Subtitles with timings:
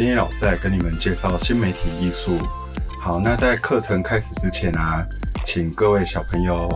[0.00, 2.38] 今天老师来跟你们介绍新媒体艺术。
[2.98, 5.06] 好，那在课程开始之前啊，
[5.44, 6.66] 请各位小朋友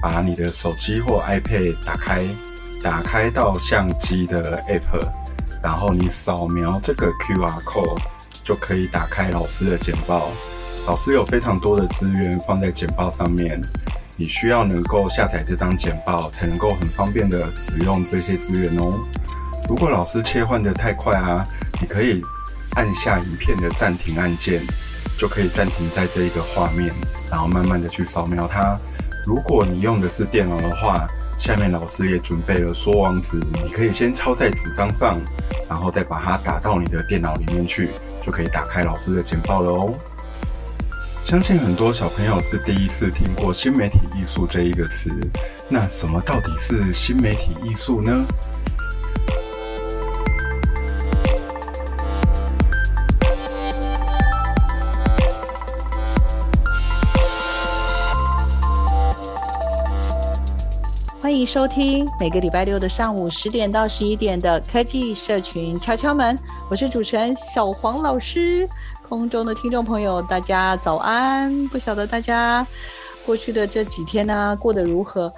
[0.00, 2.24] 把你的手机或 iPad 打开，
[2.80, 5.08] 打开到相机的 App，
[5.60, 8.00] 然后你扫描这个 QR code，
[8.44, 10.30] 就可以打开老师的简报。
[10.86, 13.60] 老师有非常多的资源放在简报上面，
[14.16, 19.00] 你需要能够下载这张简报，才能够很方便的使用这些资源哦。
[19.68, 21.44] 如果老师切换的太快啊，
[21.80, 22.22] 你可以
[22.74, 24.62] 按下影片的暂停按键，
[25.18, 26.92] 就可以暂停在这一个画面，
[27.30, 28.78] 然后慢慢的去扫描它。
[29.24, 31.06] 如果你用的是电脑的话，
[31.38, 35.20] 下面老师也准备了缩网址，你可以先抄在纸张上，
[35.68, 37.90] 然后再把它打到你的电脑里面去，
[38.24, 39.92] 就可以打开老师的简报了哦。
[41.22, 45.10] 相信很多小朋友是第一次听过新媒体艺术这一个词，
[45.68, 48.24] 那什么到底是新媒体艺术呢？
[61.38, 66.36] 迎收听每个礼拜六的上午十点到十一点的科技社群敲敲门，
[66.68, 68.68] 我是主持人小黄老师。
[69.08, 71.68] 空中的听众朋友，大家早安！
[71.68, 72.66] 不晓得大家
[73.24, 75.32] 过去的这几天呢、过得如何？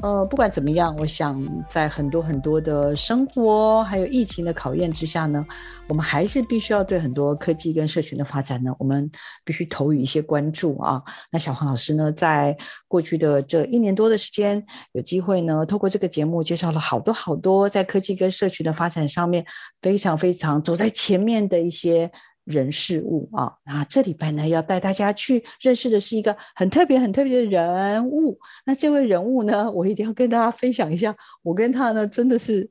[0.00, 1.34] 呃，不管怎么样，我想
[1.66, 5.42] 在很多很多的生活还有疫情的考验之下呢，
[5.88, 9.10] 我们还是必须要对很多科技跟社群的发展呢，我们
[9.44, 11.02] 必须投予一些关注啊。
[11.30, 12.54] 那小黄老师呢，在
[12.86, 14.62] 过去的这一年多的时间，
[14.92, 19.42] 有机会呢，透过这个节目介绍了好多好多在科技跟社群的发展上面
[19.80, 22.10] 非常非常走在前面的一些。
[22.44, 28.38] 人事物啊，那这礼拜呢，要带大家去认识的是一个很特别、很特别的人物。
[28.64, 32.70] 那这位人物呢，我一定要跟大家分享一下，我跟他呢，真的是。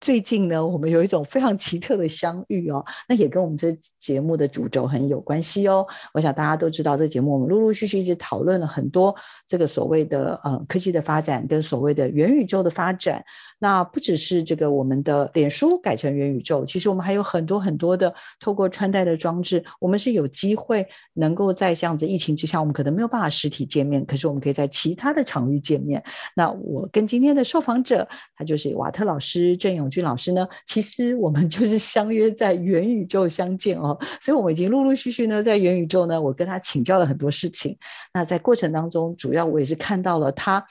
[0.00, 5.84] 最近呢，我们有一种非常奇特的相遇哦，那也跟我们这节目的主轴很有关系哦。
[6.14, 9.12] 我想大家都知道，这节目我们陆陆续续一直讨论了很多
[9.44, 13.24] 这个所谓的呃科技的发展跟所谓的元宇宙的发展。
[13.58, 26.02] 那不只是这个我们的脸书改成元宇宙，其实我们还有很多很多的透过穿戴的装置，我们是有机会能够在这样子疫情之下，我们可能没有办法实体见面，可是我们可以在其他的场域见面。
[26.34, 37.76] 那我跟今天的受访者，他就是瓦特老师郑永俊老师呢，其实我们就是相约在元宇宙相见哦，所以我们已经陆陆续续呢在元宇宙呢，我跟他请教了很多事情。
[38.14, 40.64] 那在过程当中，主要我也是看到了他，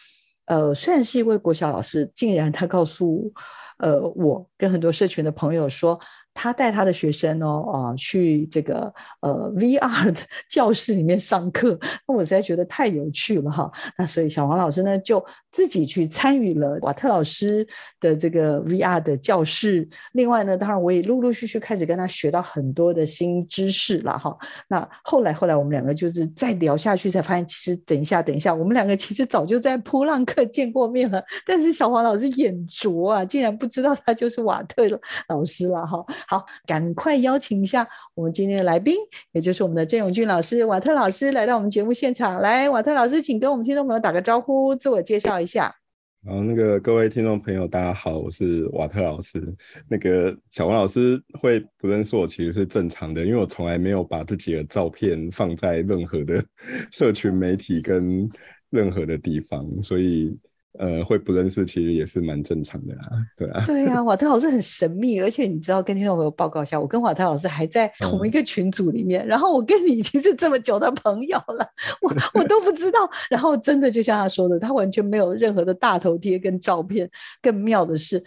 [0.47, 3.31] 呃，虽然是一位国小老师，竟然他告诉
[3.77, 5.97] 呃我跟很多社群的朋友说。
[6.37, 11.75] 他带他的学生哦，啊，去这个呃 VR 的 教室里面上课，
[12.07, 13.71] 那我实在觉得太有趣了哈。
[13.97, 17.67] 那所以小黄老师呢，就自己去参与了瓦特老师
[17.99, 19.89] 的这个 VR 的教室。
[20.13, 24.37] 另外呢，当然我也陆陆续续开始跟他学到很多的新知识了哈。
[24.67, 31.23] 那后来后来我们两个就是再聊下去，才发现其实等一下等一下，我们两个其实早就在噗浪客见过面了。
[31.43, 34.83] 但是小黄老师眼拙啊，竟然不知道他就是瓦特
[35.29, 36.05] 老师了哈。
[36.29, 38.97] 好，赶快邀请一下我们今天的来宾，
[39.31, 42.39] 也就是我们的郑永俊老师，瓦特老师来到我们节目现场。
[42.39, 45.73] 来，瓦特老师，请跟我们听众朋友打个招呼，自我介绍一下。
[46.27, 49.41] 好，那个各位听众朋友，大家好，我是瓦特老师。
[49.87, 56.43] 那个小王老师会不认识我，其实是正常的，因为我从来没有把自己的照片放在任何的
[56.91, 58.29] 社群媒体跟
[58.69, 60.37] 任何的地方，所以。
[60.77, 63.63] 呃，会不认识，其实也是蛮正常的啦，对啊。
[63.65, 71.67] 对啊，瓦特老师很神秘，而且你知道，跟听众朋友报告一下，我跟瓦特老师还在同一个群组里面，嗯、然后我跟你已经是这么久的朋友了，
[72.01, 73.09] 我我都不知道。
[73.29, 77.09] 然后真的就像他说的，他完全没有任何的大头贴跟照片。
[77.41, 78.23] 更妙的是，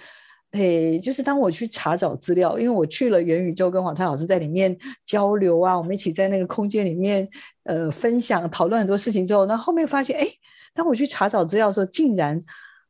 [0.52, 4.76] 哎，就是当我去查找资料，因为我去了元宇宙，跟瓦特老师在里面
[5.06, 7.29] 交流啊，我们一起在那个空间里面
[7.64, 10.23] 呃分享讨论很多事情之后，那后面发现哎。
[10.23, 10.32] 诶
[10.73, 12.41] 当我去查找资料的时候，竟然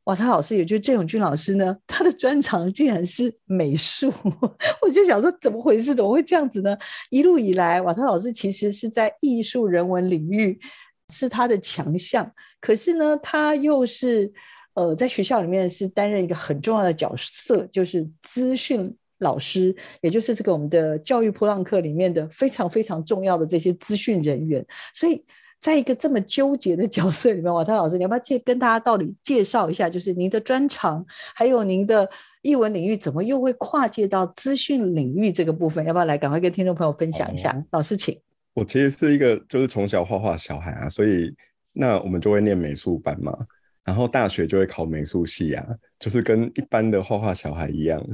[0.05, 4.13] 瓦特老师，也就是郑永君老师呢，他的专长竟然是美术。
[4.83, 5.95] 我就想说，怎么回事？
[5.95, 6.77] 怎么会这样子呢？
[7.09, 10.61] 一路以来，瓦特老师其实是在艺术人文领域
[11.09, 12.31] 是他的强项，
[12.61, 14.31] 可是呢，他又是
[14.75, 24.65] 呃，在学校里面是担任一个很重要的角色，就是资讯老师，也就是这个我们的教育噗浪客里面的非常非常重要的这些资讯人员，
[24.95, 25.25] 所以。
[25.61, 32.09] 在一个这么纠结的角色里面，瓦特老师，你要不要介跟大家到底介绍一下，就是您的专长，还有您的
[32.41, 35.85] 译文领域怎么又会跨界到资讯领域这个部分？
[35.85, 37.51] 要不要来赶快跟听众朋友分享一下？
[37.51, 38.19] 哦、老师，请。
[38.55, 41.31] 我其实是一个就是从小画画小孩啊，所以
[41.75, 43.37] 那我们就会念美术班嘛，
[43.85, 45.67] 然后大学就会考美术系啊，
[45.99, 48.05] 就是跟一般的画画小孩一样。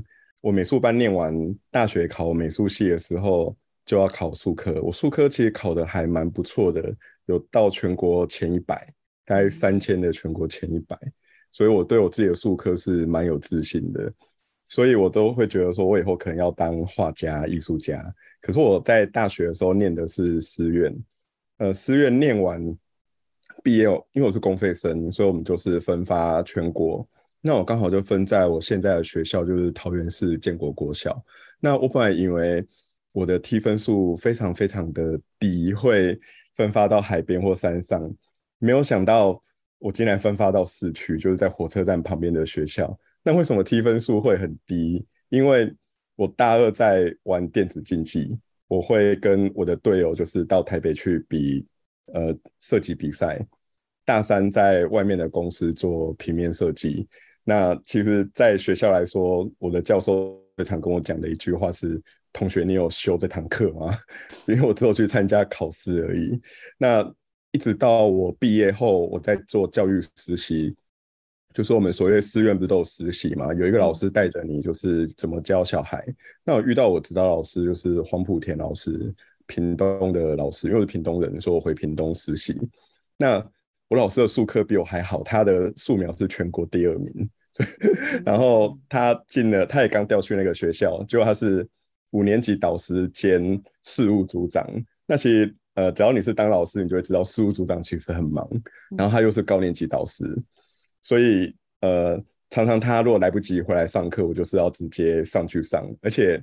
[0.41, 1.35] 我美术班念完，
[1.71, 6.95] 大学考美术系的时候就要考术科，我术科其实考的还蛮不错的。
[7.27, 8.87] 有到全国前一百，
[9.25, 10.97] 大概三千的全国前一百，
[11.51, 14.13] 所以我对我自己的术科是蛮有自信的，
[14.69, 18.01] 所以我都会觉得说，我以后可能要当画家、艺术家。
[18.41, 20.97] 可是我在大学的时候念的是师院，
[21.59, 22.63] 呃，师院念完
[23.67, 27.05] 毕业，因为我是公费生，所以我们就是分发全国。
[27.41, 31.21] 那我刚好就分在我现在的学校，就是桃园市建国国小。
[31.59, 32.65] 那我本来以为
[33.11, 36.17] 我的 T 分数非常非常的低，会。
[36.55, 38.11] 分发到海边或山上，
[38.59, 39.43] 没有想到
[39.79, 42.99] 我竟然分发到市区，就是在火车站旁边的学校。
[43.23, 45.05] 那为什么 T 分数会很低？
[45.29, 45.71] 因为
[46.15, 51.67] 我大二在玩电子竞技，我会跟我的队友就是到台北去比
[52.15, 53.47] 呃设计比赛。
[54.07, 57.07] 大三在外面的公司做平面设计。
[57.45, 62.03] 那其实，在学校来说，我的教授常跟我讲的一句话是。
[62.33, 63.97] 同学，你有修这堂课吗？
[64.47, 66.39] 因为我只有去参加考试而已。
[66.77, 67.03] 那
[67.51, 70.77] 一直到我毕业后，我在做教育实习，
[71.55, 73.55] 就是我们所谓的师院不是都有实习嘛？
[73.55, 76.05] 有一个老师带着你，就是怎么教小孩。
[76.45, 79.15] 那我遇到我指导老师就是黄埔田老师，
[79.47, 82.55] 屏东的老师，因为我是屏东人，所以我回屏东实习。
[83.17, 83.43] 那
[83.89, 87.31] 我老师的数科比我还好，他的素描是全国第二名。
[88.25, 91.69] 然后他进了，他也刚调去那个学校，结果他是。
[92.13, 94.67] 五年级导师兼事务组长，
[95.07, 98.49] 那其实呃，只要你是当老师，你就会知道事务组长其实很忙。
[98.97, 100.25] 然后他又是高年级导师，
[101.03, 102.17] 所以呃，
[102.49, 105.85] 常常他如果来不及回来上课，我就是要直接上去上。
[106.01, 106.43] 而且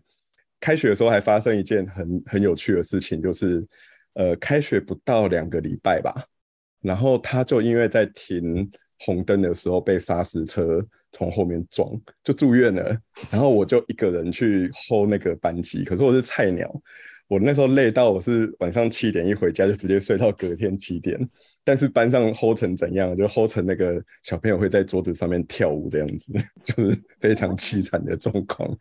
[0.59, 3.65] 开学的时候还发生一件很很有趣的事情，就是
[4.15, 6.23] 呃，开学不到两个礼拜吧，
[6.83, 10.85] 然后他就因为在停红灯的时候被砂石车。
[11.15, 11.87] 从后面撞
[12.23, 12.97] 就住院了，
[13.29, 16.67] 然后我就一个人去 hold 那个班级，可是我是菜鸟，
[17.27, 21.15] 我那时候累到我是晚上七点一回家就直接睡到隔天七点，
[21.63, 26.33] 但是班上 hold 成怎样，就 hold 成那个小朋友会在桌子上面跳舞这样子，
[26.65, 28.75] 就是非常凄惨的状况。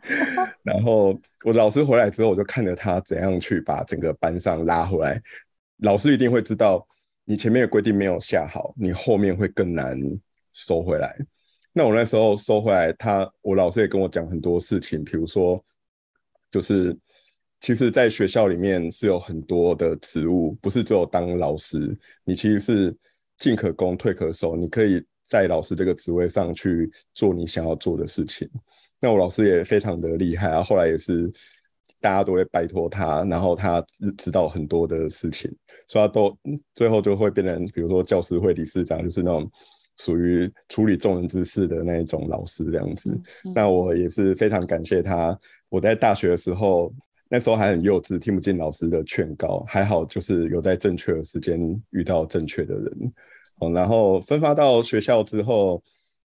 [0.63, 5.21] 然后我老师回来之后，我就看着他怎样去把整个班上拉回来。
[5.83, 6.87] 老师一定会知道，
[7.33, 9.99] 你前面的规定没有下好，你后面会更难
[10.53, 11.17] 收回来。
[11.73, 15.59] 那我那时候收回来，他我老师也跟我讲很多事情，比如说，
[16.51, 16.95] 就是
[17.59, 22.95] 其实，在学校里面是有很多的职务，不是只有当老师，你其实是
[23.39, 28.47] 进可攻退可守，你可以在老师这个职位上去做你想要做的事情。
[29.01, 31.33] 那我老师也非常的厉害啊，后来也是
[32.03, 33.83] 大家都会拜托他，然后他
[34.19, 35.51] 知道很多的事情，
[35.89, 36.37] 所以他都
[36.75, 39.51] 最后就会变成，比如说教师会理事长，就是那种。
[39.99, 43.11] 属于处理众人之事的那一种老师这样子，
[43.45, 45.39] 嗯、那我也是非常感谢他。
[45.69, 46.93] 我在大学的时候，
[47.29, 53.13] 那时候还很幼稚，听不进老师的劝告，还好就是有在正确的时间遇到正确的人。
[53.75, 55.81] 然后分发到学校之后，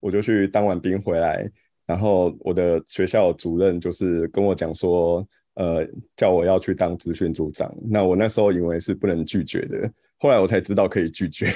[0.01, 1.45] 我就去当完兵回来，
[1.85, 5.27] 然后我的学校主任就是跟我讲说，
[5.59, 5.85] 呃，
[6.17, 7.69] 叫我要去当资讯组长。
[7.91, 9.91] 那我那时候以为是不能拒绝的。
[10.21, 11.53] 后来我才知道可以拒绝。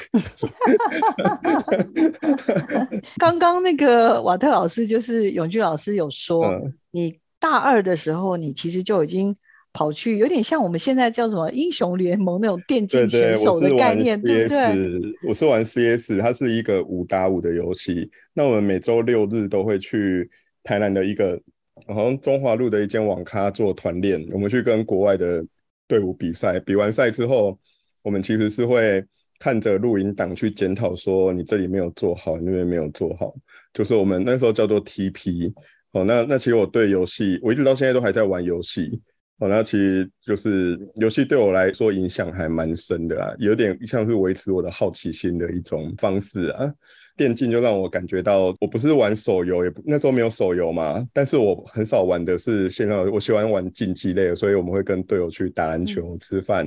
[3.16, 9.34] 刚刚那个瓦特老师就是永俊老师有说，嗯、你大二的时候，你其实就已经
[9.72, 15.12] 跑去，有点像我们现在叫什么英雄联盟那种电竞选手的概念，对，对，对不对？
[15.28, 18.10] 我是玩 CS，它是一个五打五的游戏。
[18.34, 20.28] 那我们每周六日都会去
[20.64, 21.40] 台南的一个
[21.88, 25.44] 好像中华路的一间网咖做团练，我们去跟国外的
[25.86, 26.58] 队伍比赛。
[26.60, 27.58] 比完赛之后，
[28.02, 29.04] 我们其实是会
[29.38, 33.34] 看着录影档去检讨，说你这里没有做好，那边没有做好。
[33.74, 35.52] 就是我们那时候叫做 TP。
[35.92, 38.98] 哦，那那其实我对游戏，我一直到现在都还在玩游戏。
[39.42, 46.72] 哦，那其实就是游戏对我来说影响还蛮深的啊，有点像是维持我的好奇心的一种方式啊。
[47.16, 56.64] 电竞就让我感觉到，我不是玩手游，也不那时候没有手游嘛，但是我很少玩的是线上，我喜欢玩竞技类的，所以我们会跟队友去打篮球、嗯、吃饭，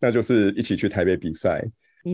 [0.00, 1.64] 那就是一起去台北比赛。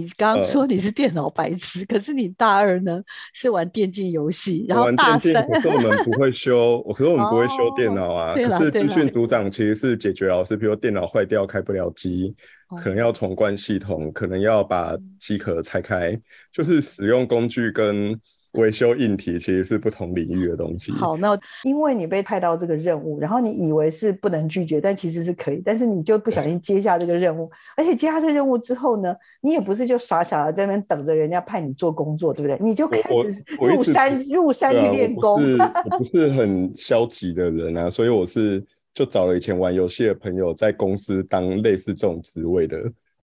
[0.02, 8.32] 你刚刚说你是电脑白痴，呃，可是你大二呢是玩电竞游戏，然后大三，可是我们不会修，我可是我们不会修电脑啊。
[8.32, 12.34] 哦、可是资讯组长其实是解决老师，比如电脑坏掉开不了机，
[12.76, 16.18] 可能要重灌系统，可能要把机壳拆开，
[16.52, 18.20] 就是使用工具跟。
[18.54, 20.92] 维修硬体其实是不同领域的东西。
[20.92, 32.58] 好，那因为你被派到这个任务，然后你以为是不能拒绝，但其实是可以，但是你就不小心接下这个任务，而且接下这个任务之后呢，你也不是就傻傻的在那边等着人家派你做工作，对不对？
[32.60, 35.42] 你就开始入山入山去练功。
[35.58, 42.80] 我，我不是很消极的人啊，所以我是就找了以前玩游戏的朋友，在公司当类似这种职位的，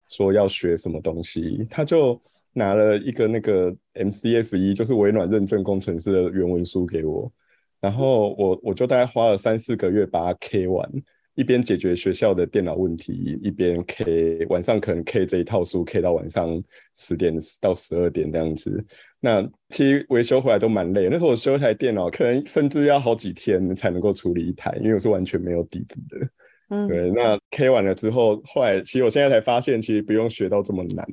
[0.08, 2.20] 说要学什么东西，他就。
[2.54, 7.32] 拿了一个那个 MCS 一，就是微软认证工程师的原文书给我，
[7.80, 10.90] 然后我我就大概花了三四个月把它 K 完，
[11.36, 16.62] 一边解决学校的电脑问题，一边 K，晚上可能 K 这一套书 K 到晚上
[16.96, 18.84] 十点到十二点这样子。
[19.22, 26.30] 那其实维修回来都蛮累，那时候我修一台电脑，可能甚至要好几天才能够处理一台，因为我是完全没有底子的。
[26.70, 27.10] 嗯，对。
[27.12, 31.06] 那 K 完了之后，后来其实我现在才发现，其实不用学到这么难。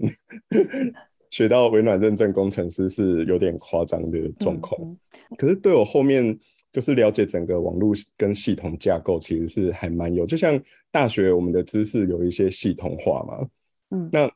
[1.37, 4.97] 学到微软认证工程师是有点夸张的状况，嗯
[5.28, 6.35] 嗯，可是对我后面
[6.73, 10.25] 就是了解整个网络跟系统架构，其实是还蛮有。
[10.25, 10.59] 就像
[10.90, 13.47] 大学我们的知识有一些系统化嘛，
[13.90, 14.31] 嗯，那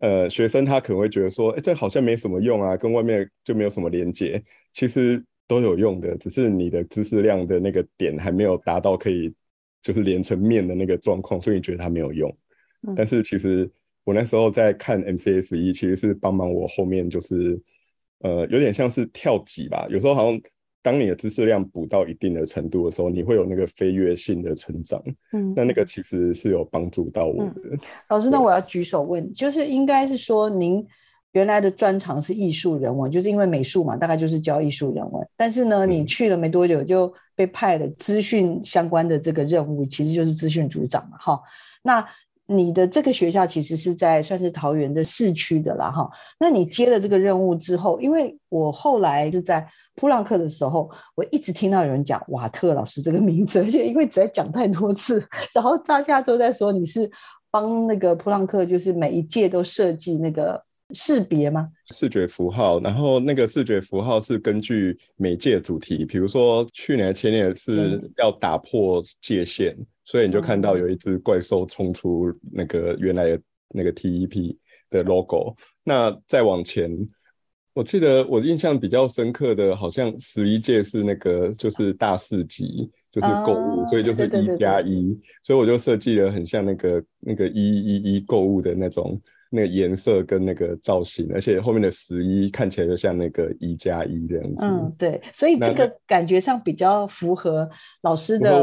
[0.00, 9.32] 呃学生他可能会觉得说，哎，这好像没什么用啊，跟外面就没有什么连接，其实都有用的，只是你的知识量的那个点还没有达到可以
[9.80, 12.36] 就是连成面的那个状况，所以你觉得它没有用，
[12.86, 13.66] 嗯，但是其实。
[14.04, 17.58] 我那时候在看 MCS 一，其实是帮忙我后面就是，
[18.18, 19.86] 呃，有点像是跳级吧。
[19.88, 20.38] 有时候好像
[20.82, 25.02] 当你的知识量补到一定的程度的时候，你会有那个飞跃性的成长。
[25.32, 27.60] 嗯，那那个其实是有帮助到我的。
[27.64, 27.78] 嗯、
[28.10, 30.86] 老师，那我要举手问，就是应该是说您
[31.32, 35.26] 原来的专长是艺术人文，就是因为美术嘛，大概就是教艺术人文。
[35.34, 41.16] 但是呢，你去了没多久就被派了资讯相关的这个任务，其实就是资讯组长嘛。
[41.16, 41.40] 哈，
[41.82, 42.06] 那。
[42.46, 46.08] 你的这个学校其实是在算是桃园的市区的啦，哈。
[46.38, 57.10] 那你接了这个任务之后，因为我后来是在普朗克的时候，我一直听到有人讲瓦特老师这个名字，而且因为只在讲太多次，然后大家都在说你是
[57.50, 60.62] 帮那个普朗克，就是每一届都设计那个
[60.94, 61.68] 识别吗？
[61.92, 69.74] 视觉符号，然后那个视觉符号是根据每届主题，比如说去年前年是要打破界限。
[69.78, 74.54] 嗯所以你就看到有一只怪兽冲出那个原来的那个 TEP
[74.90, 75.56] 的 logo。
[75.82, 76.94] 那再往前，
[77.72, 85.18] 我记得我印象比较深刻的，好像十一届是那个就是大四级，就是购物，哦，所以就是一加一。
[85.42, 89.18] 所以我就设计了很像那个那个一一一购物的那种。
[89.54, 94.66] 那个颜色跟那个造型，而且后面的十一看起来就像那个一加一这样子。
[94.66, 97.68] 嗯，对，所以这个感觉上比较符合
[98.02, 98.62] 老师的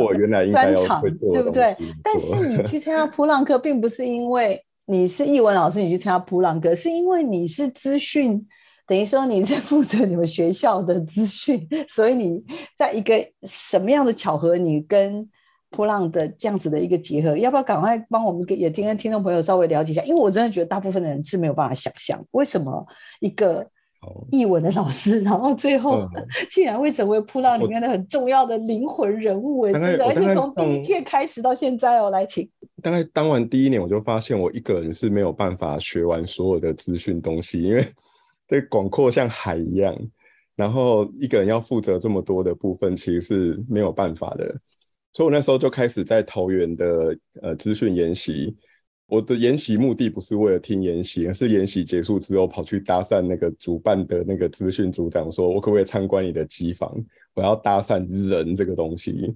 [0.51, 1.75] 专长，对不对？
[2.03, 8.45] 但是你去参加普朗克，并不是因为你是艺文老师，你去参加普朗克，是因为你是资讯，
[8.85, 12.43] 等于说你在负责你们学校的资讯，所以你
[12.77, 13.15] 在一个
[13.47, 15.29] 什么样的巧合，你跟。
[15.71, 20.03] 噗浪的这样子的一个结合，要不要赶快帮我们给也听跟听众朋友稍微了解一下？
[20.03, 22.85] 因为我真的觉得大部分的人是没有办法想象，为什么
[23.21, 23.65] 一个
[24.31, 26.05] 译文的老师， 然后最后
[26.49, 29.61] 竟然会成为波浪里面的很重要的灵魂人物？
[29.67, 32.49] 哎，真的，而且从第一届开始到现在哦，来请。
[32.81, 37.85] 大概当完第一年，我就发现我一个人是没有办法学完所有的资讯东西，因为
[38.47, 39.95] 这广阔像海一样，
[40.55, 44.53] 然后一个人要负责这么多的部分，其实是没有办法的。
[45.13, 48.55] 所以，我那时候就开始在桃园的呃资讯研习。
[49.07, 56.95] 我的研习目的不是为了听研习，而是研习结束之后跑去搭讪那个主办的那个资讯组长，说我可不可以参观你的机房？
[57.33, 59.35] 我要搭讪人这个东西。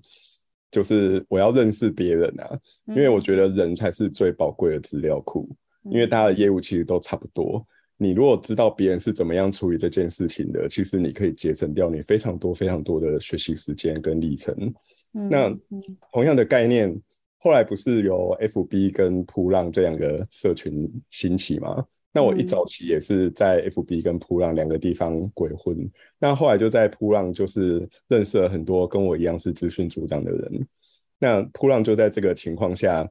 [0.72, 5.48] 就是我要认识别人啊，因为我觉得人才是最宝贵的资料库，
[5.84, 7.66] 因为大家的业务其实都差不多。
[7.96, 14.54] 你如果知道别人是怎么样处理这件事情的，其实你可以节省掉你非常多非常多的学习时间跟历程。
[15.30, 15.50] 那
[16.12, 16.94] 同样的概念，
[17.38, 21.86] 后来不是有 FB 跟扑浪这两个社群兴起吗？
[22.12, 25.78] 那我一早期也是在 FB 跟扑浪两个地方鬼混，
[26.20, 30.68] 那后来就在扑浪就是认识了很多跟我一样是资讯组长的人。
[31.20, 33.10] 那扑浪就在这个情况下，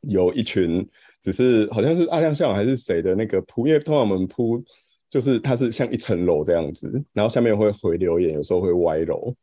[0.00, 0.86] 有一群
[1.20, 4.62] 只是好像是阿亮校长还是谁的那个扑，因为通常我们扑
[5.10, 9.34] 就是它是像一层楼这样子，然后下面会回留言，有时候会歪楼。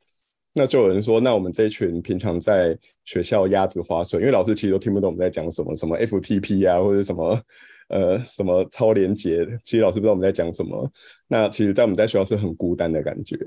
[0.59, 7.41] 那就有人说，那我们这一群平常在学校鸭子划水，因为老师其实都听不懂我们在讲什么，什么 FTP 啊，或者什么
[7.87, 10.91] 呃什么超连接，其实老师不知道我们在讲什么。
[11.29, 13.37] 那其实，在我们在学校是很孤单的感觉。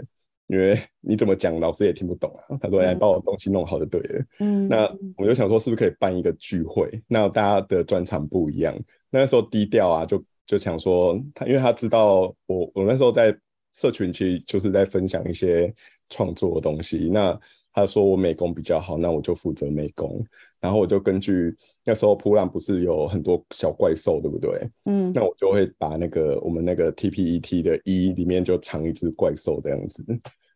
[0.48, 2.58] 因为你怎么讲，老师也听不懂啊。
[2.60, 6.90] 他说：“哎把我东西弄好就对了。”嗯，那我就想说，是不是可以办一个聚会？
[7.08, 8.76] 那大家的专长不一样。
[9.08, 13.34] 那时候低调啊，就就想说他，因为他知道我，我那时候在
[13.72, 15.72] 社群其实就是在分享一些
[16.12, 17.08] 创作的东西。
[17.10, 17.38] 那
[17.72, 20.22] 他说我美工比较好，那我就负责美工。
[20.60, 21.52] 然后我就根据
[21.84, 24.70] 那时候噗浪不是有很多小怪兽，对不对？
[24.84, 30.04] 嗯，那我就会把那个我们那个 TPET 的 E 里面就藏一只怪兽这样子。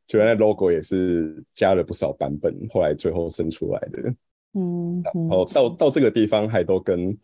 [0.07, 4.15] 就原来 logo 也是加了不少版本，后来最后生出来的。
[4.55, 7.17] 嗯，然后到到这个地方还都跟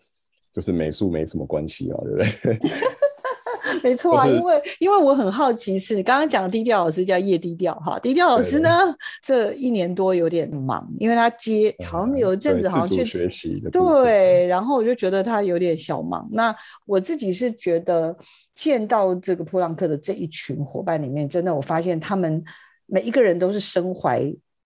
[0.53, 2.59] 就是美术没什么关系啊，对不对？
[3.83, 8.69] 没错啊，因为因为我很好奇是，是刚刚讲的低调老师叫叶低调哈，低调老师呢
[9.23, 16.29] 这一年多有点忙，因为他接好像有一阵子好像去学习的，对，然后我就觉得他有点小忙。
[16.33, 16.55] 那
[16.87, 18.17] 我自己是觉得
[18.55, 22.43] 见到这个普朗克的这一群伙伴里面，真的我发现他们。
[22.85, 24.21] 每一个人都是身怀，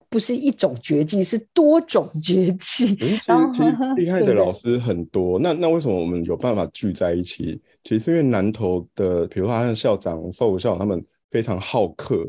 [0.09, 2.97] 不是一种绝技，是多种绝技。
[3.27, 3.53] 然后
[3.95, 5.37] 厉害的老师很多。
[5.39, 7.61] 那那为什么我们有办法聚在一起？
[7.83, 12.25] 其实因为南投的，比如说他像校长、寿武校长，他们非常好客，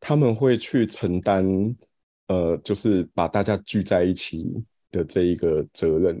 [0.00, 1.46] 他们会去承担，
[2.28, 4.44] 呃，就是把大家聚在一起
[4.90, 6.20] 的这一个责任。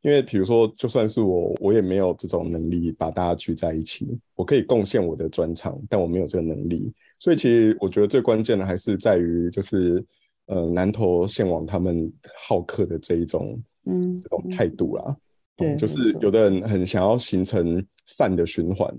[0.00, 4.06] 因为比如说，就算是我，我也没有这种能力把大家聚在一起。
[4.36, 6.94] 我可以贡献我的专长，但我没有这个能力。
[7.18, 10.02] 所以其实我觉得最关键的还是在于，就是
[10.48, 15.16] 呃南投县网他们好客的这一种嗯这种态度啦，
[15.56, 18.92] 对、嗯，就是有的人很想要形成善的循环，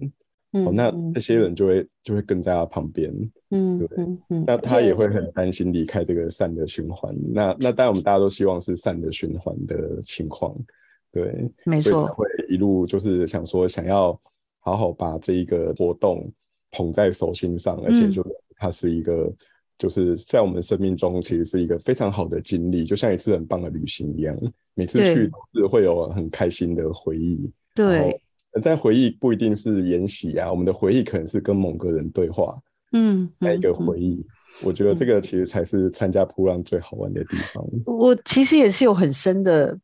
[0.53, 3.13] 嗯、哦，那这些人就会就会跟在他旁边，
[3.51, 10.55] 嗯，对，嗯嗯、那他也会很担心离开这个善的循环，嗯、那那当然我们大家都希望是善的循环的情况，
[11.11, 14.19] 对，没错，会一路就是想说想要
[14.59, 16.31] 好好把这一个活动。
[16.71, 18.23] 捧在手心上，而且就
[18.55, 19.35] 它是一个，嗯、
[19.79, 24.37] 就是在我们生命中其实是一个非常好的经历，就像一次很棒的旅行一样。
[24.75, 27.49] 每次去都是会有很开心的回忆。
[27.73, 28.21] 对，
[28.61, 32.55] 但回忆不一定是研习啊，我们的回忆可能是跟某个人对话。
[32.91, 34.25] 嗯，那一个回忆，嗯、
[34.63, 37.65] 我觉得这个其实才是参加噗浪最好玩的地方。
[37.85, 39.75] 我其实也是有很深的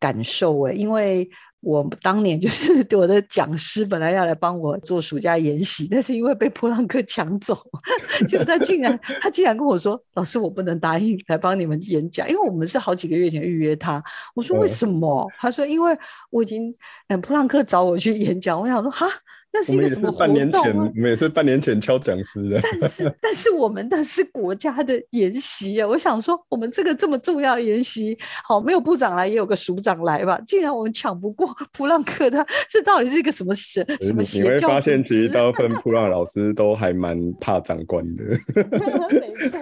[0.00, 1.28] 感受诶，因为。
[1.62, 7.56] 我当年就是 我的讲师，本来要来帮我做暑假研习，但是因为被普朗克抢走，
[8.26, 14.02] 结果他竟然他竟然跟我说：“老师，我不能答应来帮你们演讲，因为我们是好几个月前预约他。”
[14.34, 15.96] 我说：“为什么？”嗯、他说：“因为
[16.30, 16.74] 我已经
[17.08, 19.06] 嗯，普朗克找我去演讲。”我想说：“哈。”
[19.52, 20.18] 那是一个什么活动？
[20.18, 22.60] 半年前，我们也是半年前敲讲师的。
[22.80, 25.86] 但是， 但是我们的是国家的研习啊！
[25.86, 30.40] 我想说，我们这个这么重要的研习，好，没有部长来，也有个署长来吧。
[30.46, 34.48] 竟然我们抢不过普朗克，他 这到底是一个什么神什么邪教？
[34.48, 38.24] 你会发现，其实大部分普朗老师都还蛮怕长官的。
[39.12, 39.58] 没错，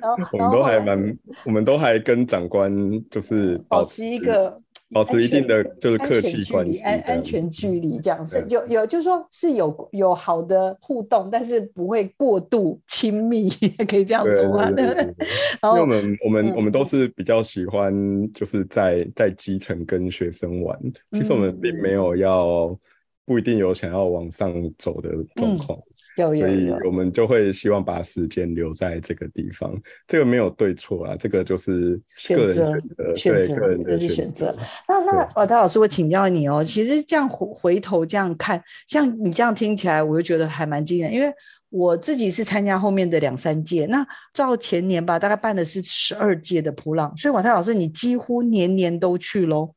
[0.00, 2.72] 然后我们都还蛮，我们都还跟长官
[3.08, 4.60] 就是保持一个。
[4.92, 13.48] 保持一定的就是客气关系，安安全距离这样是有有就是说是有有好的互动，但是不会过度亲密，
[13.88, 14.70] 可以这样说吗？
[14.70, 15.02] 对不对？
[15.62, 17.92] 因为我们我们我们都是比较喜欢
[18.32, 20.78] 就是在在基层跟学生玩，
[21.12, 22.76] 其实我们并没有要
[23.24, 25.78] 不一定有想要往上走的状况。
[26.16, 29.74] 有有有，所以我们就会希望把时间留在这个地方。
[30.06, 31.98] 这个没有对错啊，这个就是
[32.28, 34.54] 个人选择，选择，个人的选择。
[34.86, 41.32] 那那瓦特老师，我请教你哦，其实这样回回头这样看，像你这样听起来，我就觉得还蛮惊人，因为
[41.70, 49.74] 我自己是参加后面的两三届，那照前年吧，大概办的是十二届的普朗，所以瓦泰老师，你几乎年年都去喽？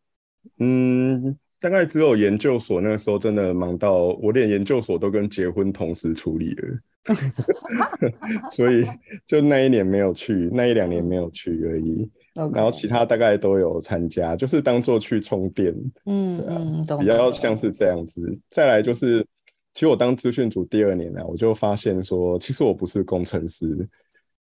[0.59, 1.37] 嗯。
[1.65, 6.77] 大概只有研究所那个时候真的忙到我连研究所都跟结婚同时处理了，
[8.53, 8.85] 所以
[9.25, 12.07] 就那一年没有去，那一两年没有去而已。
[12.53, 15.73] 然后其他大概都有参加，就是当做去充电。
[16.05, 16.99] 嗯啊、嗯，懂。
[16.99, 18.21] 比较像是这样子。
[18.47, 19.25] 再来就是，
[19.73, 23.89] 其实我当资讯组第二年呢、啊，我就发现说，其实我不是工程师。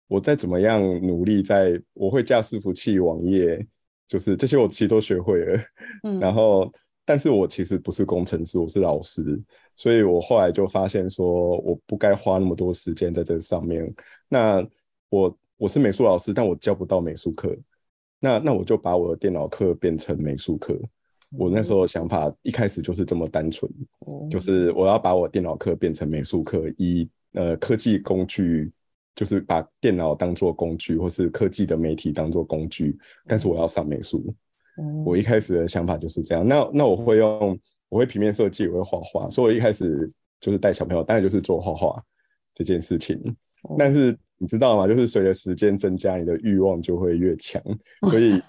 [0.07, 3.67] 我再怎么样努力在，在我会架伺服器、网页，
[4.07, 5.61] 就是这些我其实都学会了。
[6.03, 6.71] 嗯，然后，
[7.09, 9.41] 但是我其实不是工程师，我是老师，
[9.75, 13.91] 所以我后来就发现说，我不该花那么多时间在这上面。
[14.27, 14.63] 那
[15.09, 17.57] 我我是美术老师，但我教不到美术课。
[18.19, 20.79] 那那我就把我的电脑课变成美术课。
[21.31, 23.67] 我那时候想法一开始就是这么单纯，
[24.29, 28.71] 就是我要把我电脑课变成美术课，以呃科技工具，
[29.15, 32.95] 就是把电脑当做工具，或是科技的媒体当做工具，
[33.25, 34.31] 但是我要上美术。
[35.05, 36.47] 我一开始的想法就是这样。
[36.47, 37.57] 那那我会用，
[37.89, 42.01] 我会平面设计，我会画画，所以我一开始就是带小朋友，当然就是做画画
[42.55, 43.21] 这件事情。
[43.77, 44.87] 但是你知道吗？
[44.87, 47.61] 就是随着时间增加，你的欲望就会越强，
[48.09, 48.41] 所以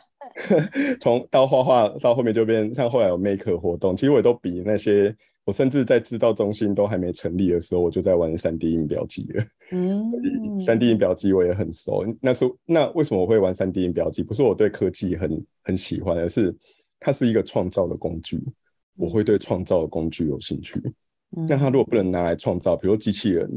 [1.01, 5.15] 从到画画到后面就变像后来有 Maker 活动，其实我也都比那些，
[5.51, 9.45] 我甚至在制造中心都还没成立的时候，我就在玩三 D 印表机了。
[9.73, 10.09] 嗯，
[10.63, 12.07] 3D 印表机我也很熟。
[12.21, 14.23] 那时候那为什么我会玩三 D 印表机？
[14.23, 16.55] 不是我对科技很很喜欢，而是
[17.01, 18.41] 它是一个创造的工具，
[18.97, 20.81] 我会对创造的工具有兴趣。
[21.49, 23.51] 那它如果不能拿来创造，比如机器人。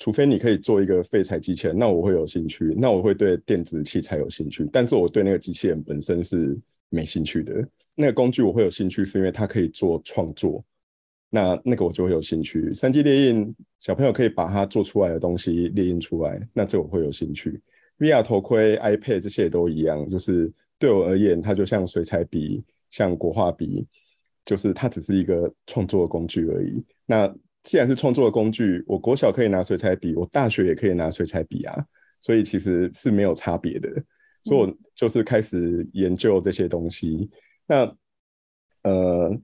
[0.00, 4.64] 除非你可以做一个废柴机器人，那我会有兴趣，那我会对电子器材有兴趣。
[4.72, 6.56] 但是我对那个机器人本身是
[6.88, 7.66] 没兴趣的。
[7.96, 10.64] 那个工具我会有兴趣，是因为它可以做创作，
[11.30, 12.72] 那那个我就会有兴趣。
[12.72, 17.60] 三 D 列印，小朋友可以把它做出来的东西列印出来，那这我会有兴趣。
[17.98, 23.86] VR 头盔、iPad 这些也都一样，就是对我而言，它就像水彩笔、像国画笔，
[24.44, 26.82] 就是它只是一个创作的工具而已。
[27.04, 27.32] 那
[27.64, 31.84] 既然是创作的工具，我国小可以拿水彩笔，我大学也可以拿水彩笔啊，
[32.22, 33.90] 所以其实是没有差别的。
[34.44, 37.28] 所以我就是开始研究这些东西。
[37.66, 37.92] 那
[38.84, 39.36] 呃，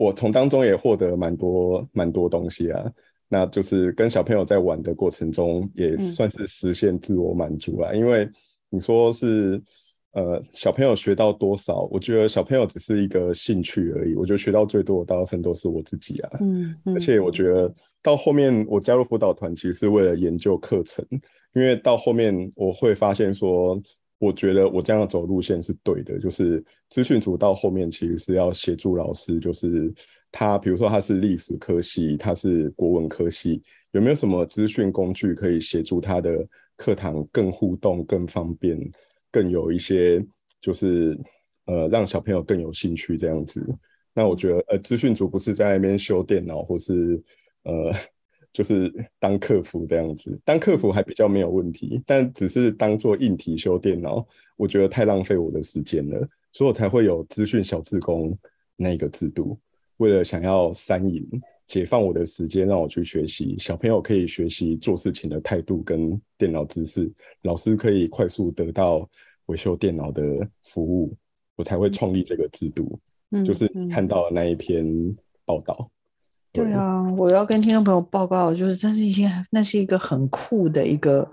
[0.00, 2.90] 我从当中也获得蛮多蛮多东西啊。
[3.28, 7.92] 那就是跟小朋友在玩的过程中，也算是实现自我满足啊。
[7.92, 8.28] 因为
[8.70, 9.62] 你说是。
[10.12, 11.88] 呃，小朋友学到多少？
[11.88, 14.16] 我觉得小朋友只是一个兴趣而已。
[14.16, 16.30] 我觉得学到最多的大部分都是我自己啊。
[16.40, 21.06] 嗯，嗯，而且我觉得到后面我加入辅导团，其实是为了研究课程。
[21.54, 23.80] 因为到后面我会发现说，
[24.20, 26.18] 我觉得我这样走路线是对的。
[26.18, 29.92] 就是资讯组到后面其实是要协助老师，就是
[30.30, 38.78] 他比如说他是历史科系，他是国文科系，有没有什么资讯工具可以协助他的课堂更互动、更方便？
[39.32, 40.24] 更有一些
[40.60, 41.18] 就是
[41.64, 43.64] 呃，让小朋友更有兴趣这样子。
[44.12, 47.22] 那我觉得呃，资讯组不是在那边修电脑，或是
[47.62, 47.92] 呃，
[48.52, 50.38] 就是当客服这样子。
[50.44, 56.28] 当客服还比较没有问题，但只是当做硬体修电脑，我觉得太浪费我的时间了。
[56.52, 58.36] 所以我才会有资讯小志工
[58.74, 59.56] 那个制度，
[59.98, 61.24] 为了想要三赢，
[61.66, 63.56] 解放我的时间，让我去学习。
[63.56, 67.08] 小朋友可以学习做事情的态度跟电脑知识，
[67.42, 69.08] 老师可以快速得到
[69.46, 71.16] 维修电脑的服务，
[71.54, 72.98] 我才会创立这个制度。
[73.30, 74.84] 嗯，就是看到那一篇
[75.44, 75.88] 报道。
[76.52, 81.30] 对啊，我要跟听众朋友报告，就是这是一件，那是一个很酷的一个。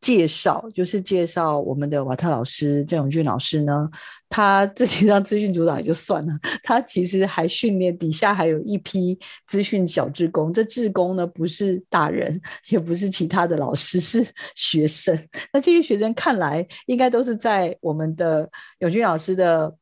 [0.00, 3.90] 介绍就是介绍我们的瓦特老师郑永俊老师呢，
[4.28, 15.12] 他自己当资讯组长也就算了，他其实还训练底下还有一批资讯小职工，这职工呢不是大人，也不是其他的老师，是学生。
[15.52, 19.74] 那这些学生看来应该都是在我们的永俊老师的。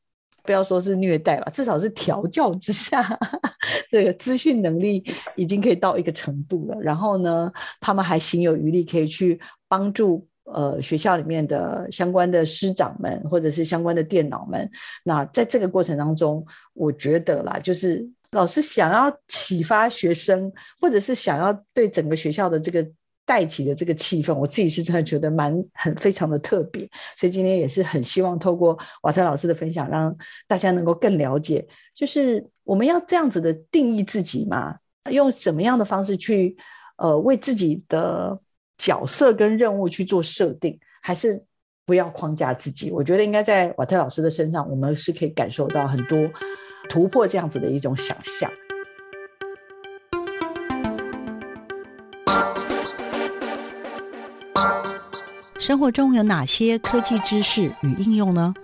[0.47, 3.05] 不要说是虐待吧，至少是调教之下，
[3.91, 5.05] 这个资讯能力
[5.35, 6.81] 已经可以到一个程度了。
[6.81, 14.71] 然后呢，他们还行有余力，可以去帮助呃学校里面的相关的师长们，或者是相关的电脑们。
[15.03, 22.87] 那在这个过程当中，我觉得啦，就是老师想要启发学生，或者是想要对整个学校的这个。
[23.27, 34.77] 带起的这个气氛，我自己是真的觉得蛮很非常的特别，所以今天也是很希望透过瓦特老师的分享，让大家能够更了解，就是我们要这样子的定义自己嘛，
[35.11, 36.57] 用什么样的方式去
[36.99, 38.39] 呃为自己的
[38.79, 41.43] 角色跟任务去做设定，还是
[41.85, 42.93] 不要框架自己？
[42.93, 46.19] 我觉得应该在瓦特老师的身上，我们是可以感受到很多
[46.89, 48.49] 突破这样子的一种想象。
[55.67, 58.55] 生活中有哪些科技知识与应用呢？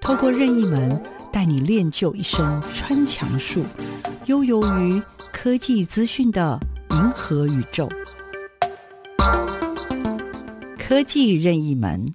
[0.00, 1.00] 透过任意门
[1.32, 2.44] 带你练就一身
[2.74, 3.62] 穿墙术，
[4.26, 5.00] 悠游于
[5.32, 6.58] 科技资讯的
[6.90, 7.88] 银河宇宙。
[10.76, 12.12] 科技任意门。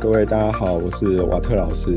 [0.00, 1.94] 各位大家好，我是瓦特老师。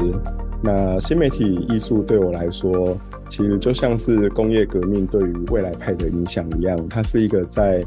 [0.62, 2.98] 那新媒体艺术对我来说，
[3.30, 7.84] 其实就像是工业革命对于未来派的影响一样，它是一个在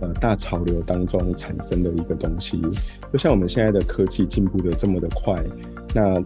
[0.00, 2.60] 呃大潮流当中产生的一个东西。
[3.12, 5.42] 就像我们现在的科技进步的这么的快，
[5.94, 6.22] 那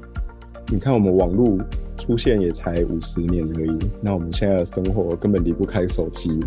[0.71, 1.57] 你看我们网络
[1.97, 6.39] 出现也才五十年而已，那我们现在的生活根本离不开手机。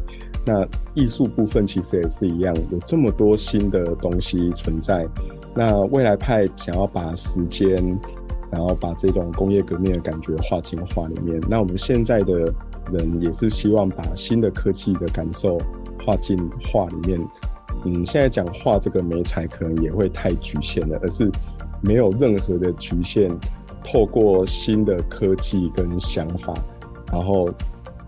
[0.46, 5.08] 那艺术部分其实也是一样，有这么多新的东西存在。
[5.54, 8.00] 那未来派想要把时间，
[8.52, 11.42] 然后把这种工业革命的感觉画进画里面。
[11.50, 12.54] 那我们现在的
[12.92, 15.58] 人也是希望把新的科技的感受
[16.06, 17.20] 画进画里面。
[17.86, 21.32] 嗯，现在讲画这个媒材可能也会太局限了，而是
[21.82, 23.32] 没有任何的局限，
[23.84, 26.54] 透过新的科技跟想法，
[27.12, 27.50] 然后。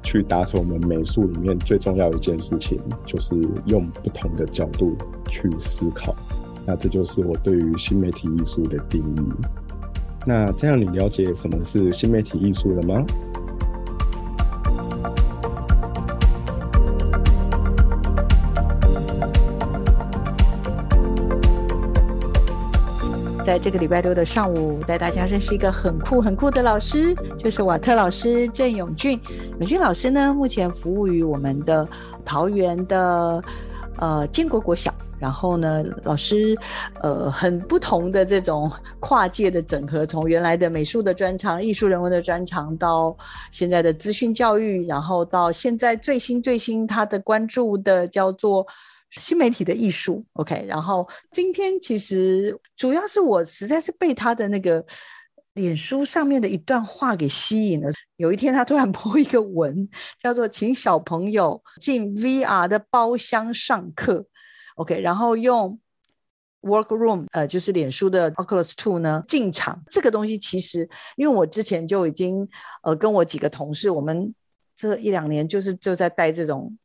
[0.05, 3.33] 去达成我们美术里面最重要一件事情，就是
[3.67, 4.97] 用不同的角度
[5.29, 6.13] 去思考。
[6.65, 9.21] 那这就是我对于新媒体艺术的定义。
[10.25, 13.05] 那这样你了解什么是新媒体艺术了吗？
[23.45, 29.19] 在这个礼拜六的上午，带大家认识一个很酷很酷的老师，就是瓦特老师郑永俊。
[29.59, 31.85] 永俊老师呢，目前服务于我们的
[32.23, 33.43] 桃园的
[34.03, 34.93] 呃建国国小。
[35.19, 36.57] 然后呢，老师
[37.01, 43.15] 呃很不同的这种跨界的整合，从原来的美术的专长、艺术人文的专长，到
[43.49, 48.67] 现在的资讯教育，然后到现在最新最新他的关注的叫做。
[49.19, 50.65] 新媒体的艺术，OK。
[50.67, 54.83] 然后今天其实主要是我实在是被他的那个
[55.53, 57.89] 脸书上面的一段话给吸引了。
[58.17, 59.87] 有一天他突然 po 一个文，
[60.19, 64.25] 叫做“请小朋友进 VR 的包厢上课
[64.75, 64.99] ”，OK。
[64.99, 65.79] 然后用
[66.61, 69.83] Workroom，呃，就是脸书的 Oculus Two 呢进场。
[69.89, 72.47] 这个东西其实，因为我之前就已经
[72.83, 74.33] 呃跟我几个同事，我们
[74.75, 76.77] 这一两年就是就在带这种。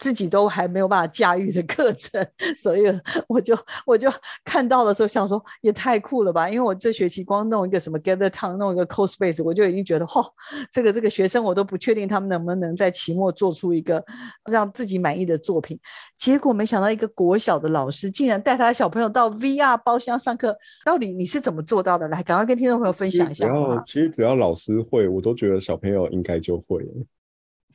[0.00, 2.26] 自己都还没有办法驾驭的课程，
[2.60, 2.82] 所以
[3.28, 4.10] 我就我就
[4.42, 6.48] 看到的时候想说也太酷了吧！
[6.48, 10.26] 因为我这学期光弄一个什么 Gather Town，弄一个 CoSpace，我就已经觉得嚯，
[10.72, 14.02] 这个这个学生我都不确定他们能不能在期末做出一个
[14.50, 15.78] 让自己满意的作品。
[16.16, 22.08] 结果没想到一个国小的老师竟然带他的小朋友到 VR 包厢上课，到底你是怎么做到的？
[22.08, 23.46] 来，赶快跟听众朋友分享一下。
[23.46, 26.82] 然后其实只要老师会，我都觉得小朋友应该就会。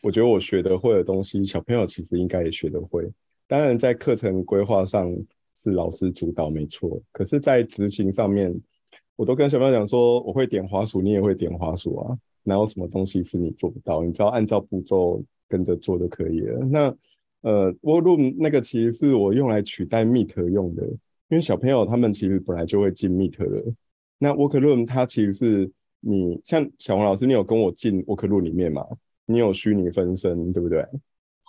[0.06, 3.12] 我觉得我学得会的东西，小朋友其实应该也学得会。
[3.48, 5.12] 当然，在课程规划上
[5.58, 7.02] 是老师主导，没错。
[7.12, 8.54] 可是，在执行上面，
[9.15, 12.15] 我都跟小朋友讲说，我会点滑鼠，你也会点滑鼠啊。
[12.44, 14.04] 哪有什么东西是你做不到？
[14.04, 16.60] 你只要按照步骤跟着做就可以了。
[16.65, 16.96] 那
[17.41, 23.74] 呃，Workroom 那个其实是我用来取代 Meet 用的，因为小朋友他们其实本来就会进 Meet 的。
[24.20, 28.86] 那 Workroom 它其实是你像小黄老师，你有跟我进 Workroom 里面吗？
[29.26, 30.86] 你有虚拟分身，对不对？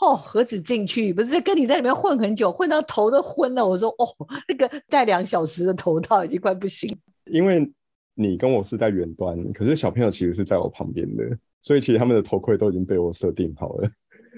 [0.00, 3.66] 哦，何止进去，不是跟你在里面混很久，混到头都昏了。
[3.66, 4.04] 我说，哦，
[4.46, 6.94] 那个戴两小时的头套已经快不行。
[7.24, 7.66] 因为
[8.14, 11.24] 你跟我是在远端，可是小朋友其实是在我旁边的，
[11.62, 13.88] 所以其实他们的头盔都已经被我设定好了。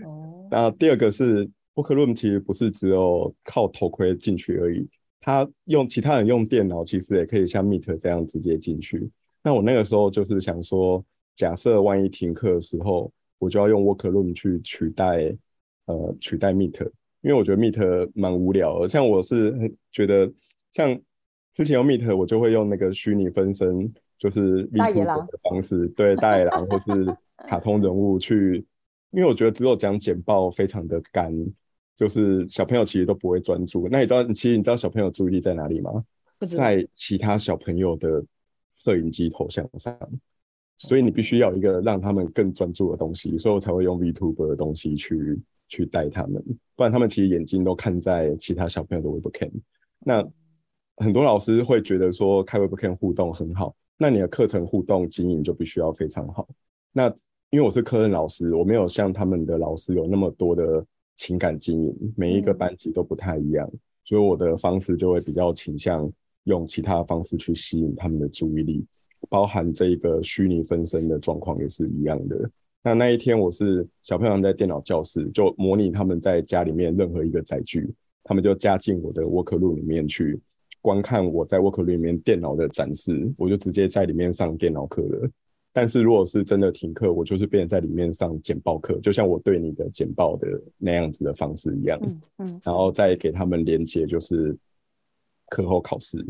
[0.05, 0.47] 哦。
[0.51, 4.89] 那第二个是 Book Room，其实不是只有靠头盔进去而已，
[5.21, 9.11] 他用其他人用电脑，其实也可以像 Meet 这样直接进去。
[9.43, 13.11] 那我那个时候就是想说，假设万一停课的时候。
[13.39, 15.37] 我就要用 Workroom 去取代，
[15.87, 16.83] 呃，取代 Meet，
[17.23, 18.89] 因为我觉得 Meet 蛮无聊的。
[18.89, 20.31] 像我是觉得，
[20.73, 20.99] 像
[21.55, 27.17] 之前用 Meet，我就会用那个虚拟分身，就是 VTuber 的方式，对，大野狼或是
[27.49, 28.65] 卡通人物去，
[29.11, 31.33] 因为我觉得只有讲简报非常的干，
[31.97, 33.89] 就是小朋友其实都不会专注。
[33.89, 36.05] 那你知道，其实你知道小朋友注意力在哪里吗？
[36.47, 38.25] 在其他小朋友的
[38.77, 39.99] 摄影机头像上。
[40.79, 45.39] 所以你必须要一个让他们更专注的东西，所以我才会用 VTuber 的东西去
[45.69, 46.43] 去带他们，
[46.77, 49.51] 不然他们其实眼睛都看在其他小朋友的 Webcam。
[50.01, 50.25] 那
[50.97, 56.49] 很多老师会觉得说开 Webcam 互动很好，那你的课程互动经营就必须要非常好。
[56.93, 57.13] 那
[57.51, 60.85] 因为我是科任老师，我没有像他们的老师有那么多的
[61.17, 63.69] 情感经营，每一个班级都不太一样，
[64.05, 66.11] 所以我的方式就会比较倾向
[66.45, 68.87] 用其他方式去吸引他们的注意力。
[69.29, 72.51] 包含这一个虚拟分身的状况也是一样的。
[72.83, 80.41] 那那一天我是小朋友在电脑教室，就模拟他们在家里面任何一个载具，他们就加进我的 Workroom 里面去
[80.81, 85.31] 观看我在 Workroom 里面电脑的展示，我就直接在里面上电脑课了。
[85.73, 91.99] 但是如果是真的停课，我就是变成在里面上简报课，就像我对你的简报的那样子的方式一样。
[92.03, 94.57] 嗯嗯，然后再给他们连接，就是
[95.49, 96.25] 课后考试。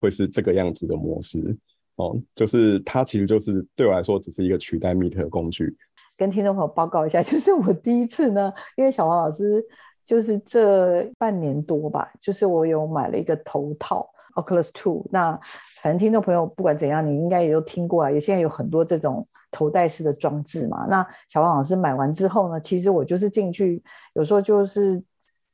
[0.00, 1.56] 会是这个样子的模式
[1.96, 5.76] 哦，就是它其实就是对我来说只是一个取代 Meet 的工具。
[6.16, 9.64] 跟听众朋友报告一下， 就是我第一次呢，因为小黄老师
[10.04, 15.04] 就是这半年多吧，就是我有买了一个头套 Oculus Two。
[15.10, 15.38] 那
[15.82, 20.86] 反正听众朋友不管怎样，你应该也都听过啊，也现在有很多这种头戴式的装置嘛。
[20.88, 23.82] 那小黄老师买完之后呢，其实我就是进去，
[24.14, 25.02] 有时候就是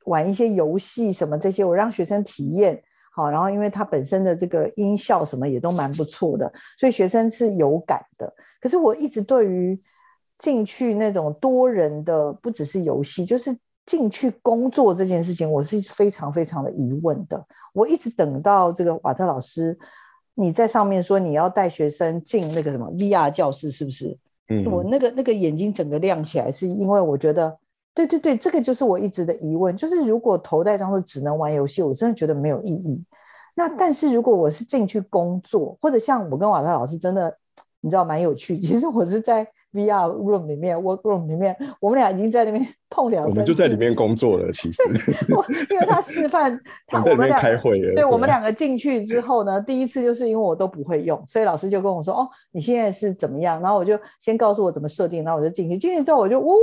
[0.05, 2.81] 玩一些游戏什么这些，我让学生体验
[3.21, 8.33] 好，然后因为它本身的这个音效什么也都蛮不错的，所以学生是有感的。
[8.59, 9.79] 可是我一直对于
[10.37, 13.55] 进去那种多人的，不只是游戏，就是
[13.85, 17.43] 进去工作这件事情，我是非常非常的疑问的。
[17.73, 19.77] 我一直等到这个瓦特老师，
[20.35, 24.17] 你在上面说你要带学生进那个什么 VR 教室，是不是？
[24.49, 27.57] 嗯，我那个那个眼睛整个亮起来，是因为我觉得，
[27.93, 33.03] 对对对，这个就是我一直的疑问，就是如果头戴装置只能玩游戏，我真的觉得没有意义。
[33.61, 37.37] 那但是如果我是进去工作，或者像我跟瓦特老师真的，
[37.81, 39.47] 你知道蛮有趣，其实我是在。
[39.73, 43.29] VR room 里面，work room 里面，我们俩已经在那边碰两次。
[43.29, 44.77] 我们就在里面工作了， 其实。
[45.69, 47.87] 因为他示范， 他我们俩开会了。
[47.87, 55.77] 对，对我们两个进去之后呢，第一次就是因为我都不会用，所以老师就跟我说：“哦，你现在是怎么样？”然后我就先告诉我怎么设定，然后我就进去。
[55.77, 56.57] 进去之后我就，呜、哦，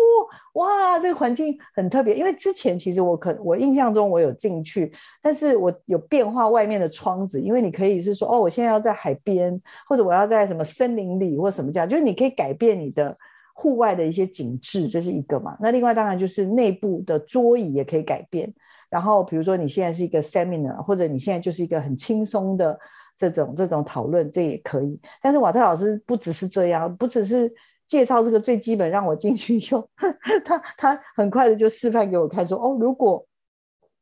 [0.61, 2.15] 哇，这个环境很特别。
[2.15, 13.17] 因为之前其实我可我印象中我有进去，但是我有变化外面的窗子，因为你可以是说：“哦，我现在要在海边，或者我要在什么森林里，或什么这样。”就是你可以改变你的。
[13.61, 15.57] 户外的一些景致，这是一个嘛？
[15.59, 18.55] 那另外当然就是内部的桌椅也可以改变。
[18.89, 22.79] 然后比如说你现在是一个 seminar，或者你现在就是一个很轻松的
[23.17, 24.97] 这种这种讨论，这也可以。
[25.21, 27.53] 但是瓦特老师不只是这样，不只是
[27.89, 29.89] 介绍这个最基本让我进去用，
[30.47, 33.27] 他他很快的就示范给我看说，说哦，如果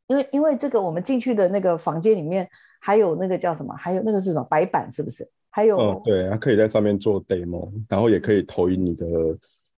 [0.09, 2.47] 因为因为这个我们进去的那个房间里面
[2.79, 3.75] 还有那个叫什么？
[3.75, 4.93] 还有那个是什么白板？
[4.93, 5.27] 是不是？
[5.57, 9.07] 还有，嗯，对，它可以在上面做 demo，然后也可以投影你的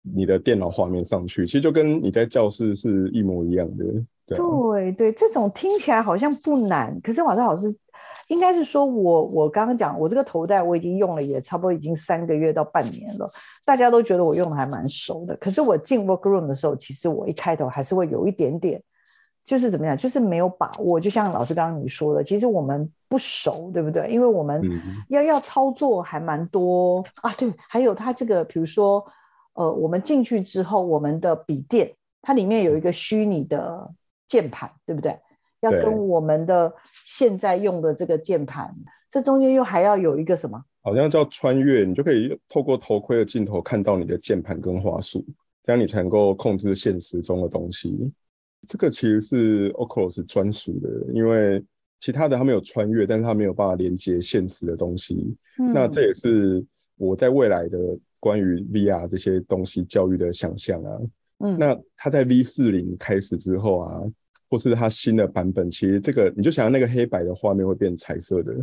[0.03, 3.85] 你的电脑画面上去，其实就跟你在教室是一模一样的。
[4.27, 7.73] 对啊，对对，这种听起来好像不难，可是瓦特老师
[8.27, 13.31] 应该是说我我刚刚讲，我这个头戴我已经用了也差不多已经三个月到半年了，
[13.65, 18.83] 大家都觉得我用的还蛮熟的，可是我进 workroom 的时候，其实我一开头还是会有一点点。
[19.49, 21.01] 就是怎么样，就是没有把握。
[21.01, 24.07] 就像老师刚刚你说的，其实我们不熟，对不对？
[24.11, 24.63] 因为我们
[25.09, 27.33] 要要操作还蛮多啊。
[27.33, 29.03] 对，还有它这个，比如说，
[29.55, 33.91] 呃，我们进去之后，我们的笔电它里面有一个虚拟的
[34.29, 35.19] 键盘，对不对？
[35.61, 36.71] 要跟我们的
[37.07, 38.71] 现在用的这个键盘，
[39.11, 40.63] 这中间又还要有一个什么？
[40.83, 45.25] 好像叫穿越，你就可以透过头盔的镜头看到你的键盘跟话术，
[45.65, 48.13] 这样你才能够控制现实中的东西。
[48.69, 51.65] 这个其实是 Oculus 专属的，因为
[52.01, 55.35] 其他的它没有穿越，但是它没有办法连接现实的东西。
[55.59, 55.73] 嗯。
[55.73, 56.65] 那这也是
[56.97, 57.79] 我在未来的
[58.21, 61.01] 关于 VR 这些东西教育的想象啊。
[61.39, 61.59] 嗯。
[61.59, 64.03] 那它在 V 四零开始之后啊，
[64.51, 68.55] 或是它新的版本，其实这个你就想要那个黑白的画面会变彩色的。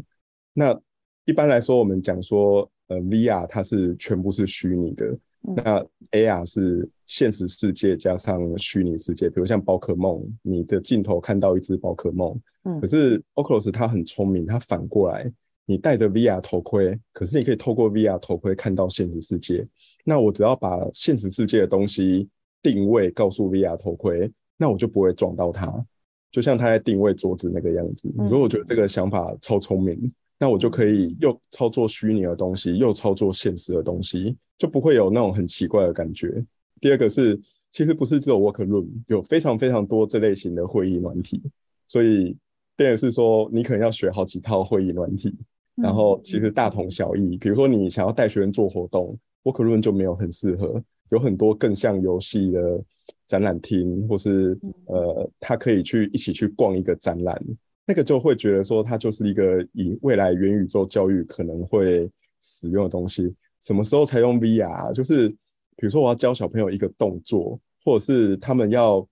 [0.53, 0.79] 那
[1.25, 5.17] 一般来说，我们讲说，呃，VR 它是全部是虚拟的。
[5.55, 15.31] 那 AR 是现实世界加上虚拟世界，比如像宝可梦，你的镜头看到一只宝可梦，嗯，可是 Oculus 它很聪明，它反过来，
[15.65, 19.67] 你戴着 VR 头盔，可是你可以透过 VR 头盔看到现实世界。
[20.03, 22.27] 那我只要把现实世界的东西
[22.63, 25.85] 定位告诉 VR 头盔，那我就不会撞到它，
[26.31, 28.11] 就像它在定位桌子那个样子。
[28.15, 30.11] 如果我觉得这个想法超聪明。
[30.37, 36.43] 那我就可以又操作虚拟的东西，又操作现实的东西，就不会有那种很奇怪的感觉。
[36.81, 37.39] 第二个是，
[37.71, 41.41] 其实不是只有 Workroom，有非常非常多这类型的会议软体，
[41.87, 42.35] 所以
[42.75, 45.33] 变成是说，你可能要学好几套会议软体，
[45.75, 47.37] 然后其实大同小异。
[47.37, 52.83] 比如说你想要带学生做活动，Workroom 就没有很适合，有很多更像游戏的
[53.25, 57.41] 展览厅，或是呃，他可以去一起去逛一个展览。
[57.85, 62.09] 那个就会觉得说，它就是一个以未来元宇宙教育可能会
[62.41, 63.33] 使用的东西。
[63.61, 64.93] 什么时候才用 VR？
[64.93, 69.07] 就是比如说我要教小朋友一个动作，或者是他们要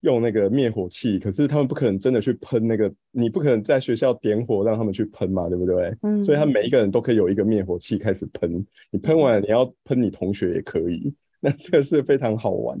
[0.00, 5.96] 用那个灭火器，可是他们不可能真的去喷那个，你不可能在学校点火让他们去喷嘛，对不对？
[6.02, 6.22] 嗯。
[6.22, 12.78] 所以他每一个人都可以有一个灭火器开始喷，你喷完了你要喷你同学也可以， 那这个是非常好玩。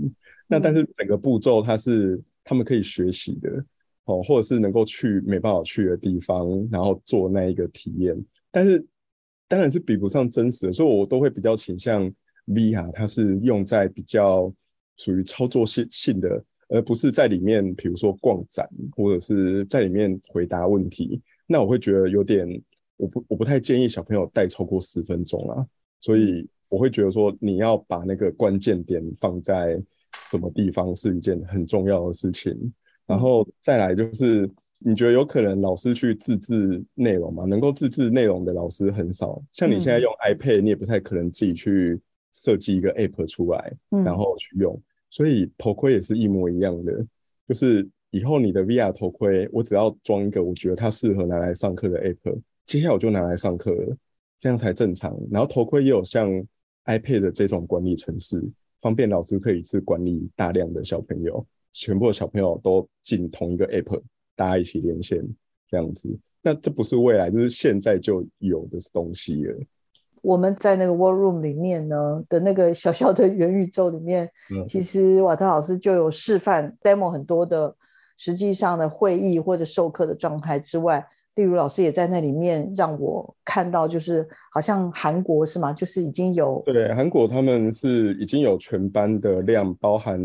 [0.48, 3.64] 那但是整个步骤它是他们可以学习的。
[4.06, 8.16] 哦，或者是能够去没办法去的地方，然后做那一个体验，
[8.50, 8.84] 但是
[9.48, 12.10] 当然是比不上真实的，所以我都会比较倾向
[12.46, 14.52] VR，它是用在比较
[14.96, 22.48] 属于操作性性的，而不是在里面，比如说逛展或者是在里面回答问题，那我会觉得有点
[22.96, 25.66] 我不我不太建议小朋友戴超过十分钟啊，
[26.00, 29.80] 所以我会觉得说你要把那个关键点放在
[30.30, 32.72] 什么地方是一件很重要的事情，
[33.06, 34.50] 然后再来就是
[34.80, 37.44] 你觉得有可能老师去自制内容吗？
[37.44, 42.00] 能够自制内容的老师很少，像你现在用 iPad，你也不太可能自己去
[42.32, 43.72] 设计一个 App 出来，
[44.04, 44.80] 然后去用，
[45.10, 47.06] 所以头盔也是一模一样的，
[47.48, 47.88] 就是。
[48.12, 53.96] 以后你的 VR 头盔，我只要装一个我觉得它适合拿来上课的 App，接下来我就拿来上课了，
[54.40, 55.14] 这样才正常。
[55.30, 56.30] 然后头盔也有像
[56.86, 58.42] iPad 的这种管理程式，
[58.80, 61.44] 方便老师可以去管理大量的小朋友，
[61.76, 64.00] 全部的小朋友都进同一个 App，
[64.34, 65.22] 大家一起连线
[65.68, 66.08] 这样子。
[66.40, 69.54] 那这不是未来，就是现在就有的东西了。
[70.22, 77.76] 我们在那个 War Room 里面呢的那个小小的元宇宙里面，嗯、其实瓦特老师就有示范 demo 很多的。
[78.18, 85.70] 实际上的会议或者授课的状态之外，例如老师也在那里面让我看到，就是好像韩国是吗？
[85.70, 90.18] 就是已经有对韩国他们是已经有全班的量，包含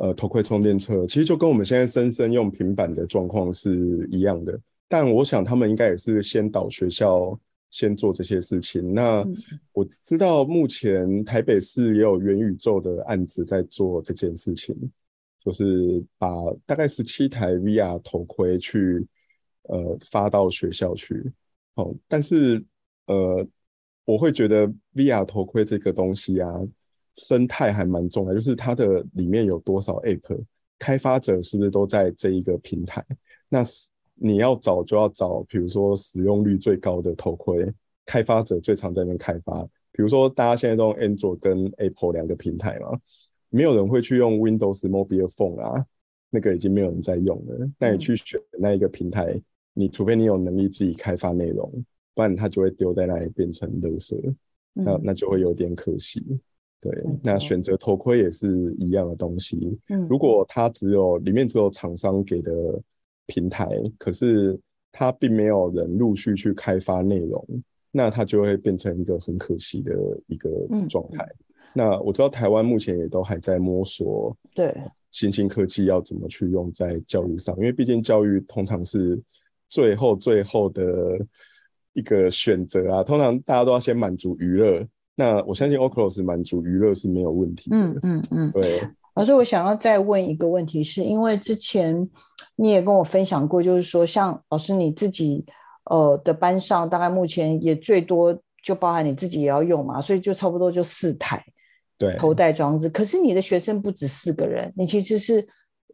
[0.00, 4.60] 呃头盔充电车，其实就跟我们现在生生用平板的状况是一样的。
[4.88, 7.38] 但我想他们应该也是先导学校
[7.70, 8.92] 先做这些事情。
[8.92, 9.24] 那
[9.72, 14.76] 我知道目前台北市也有元宇宙的案子在做这件事情。
[15.42, 16.28] 就是把
[16.66, 19.02] 大概十七台 VR 头盔去
[19.62, 21.32] 呃发到学校去，
[21.76, 22.62] 哦，但是
[23.06, 23.48] 呃
[24.04, 26.60] 我会觉得 VR 头盔这个东西啊，
[27.20, 30.42] 生态还蛮重要，就是它的里面有多少 App，
[30.78, 33.04] 开发者是不是都在这一个平台？
[33.48, 33.62] 那
[34.14, 37.70] 你要找就要找，比如说使用率最高的头盔，
[38.06, 39.62] 开发者最常在那边开发，
[39.92, 42.98] 比如说大家现在都用 Android 跟 Apple 两个平台嘛。
[43.52, 45.84] 没有人会去用 Windows Mobile Phone 啊，
[46.30, 47.68] 那个已经没有人在用了。
[47.78, 49.42] 那你去选那一个平台，嗯、
[49.74, 51.68] 你除非你有能力自己开发内容，
[52.14, 54.16] 不然它就会丢在那里变成垃圾，
[54.76, 56.24] 嗯、那那就会有点可惜。
[56.80, 59.78] 对，嗯、那选择头盔也是一样的东西。
[59.88, 62.52] 嗯，如果它只有里面只有厂商给的
[63.26, 63.68] 平台，
[63.98, 64.58] 可是
[64.92, 67.46] 它并没有人陆续去开发内容，
[67.90, 69.92] 那它就会变成一个很可惜的
[70.26, 70.50] 一个
[70.88, 71.24] 状态。
[71.24, 74.74] 嗯那我知道台湾目前也都还在摸索，对
[75.12, 79.16] 新兴科技要怎么去用在教育上，因为毕竟教育通常是
[79.68, 81.24] 最后最后的
[81.92, 84.84] 一个选择啊，通常大家都要先满足娱乐。
[85.20, 87.76] 那我相信 Oculus 满足娱乐是没有问题的。
[87.76, 88.80] 嗯嗯嗯，对。
[89.14, 92.08] 老师，我想要再问一个问题，是因为之前
[92.56, 95.44] 你也跟我分享过，就是说像老师你自己
[95.90, 101.44] 呃的班上，大概目前也最多就包含你自己也要用嘛，所以就差不多就四台。
[101.98, 105.46] 对，头戴装置，可是你的学生不止四个人，你其实是，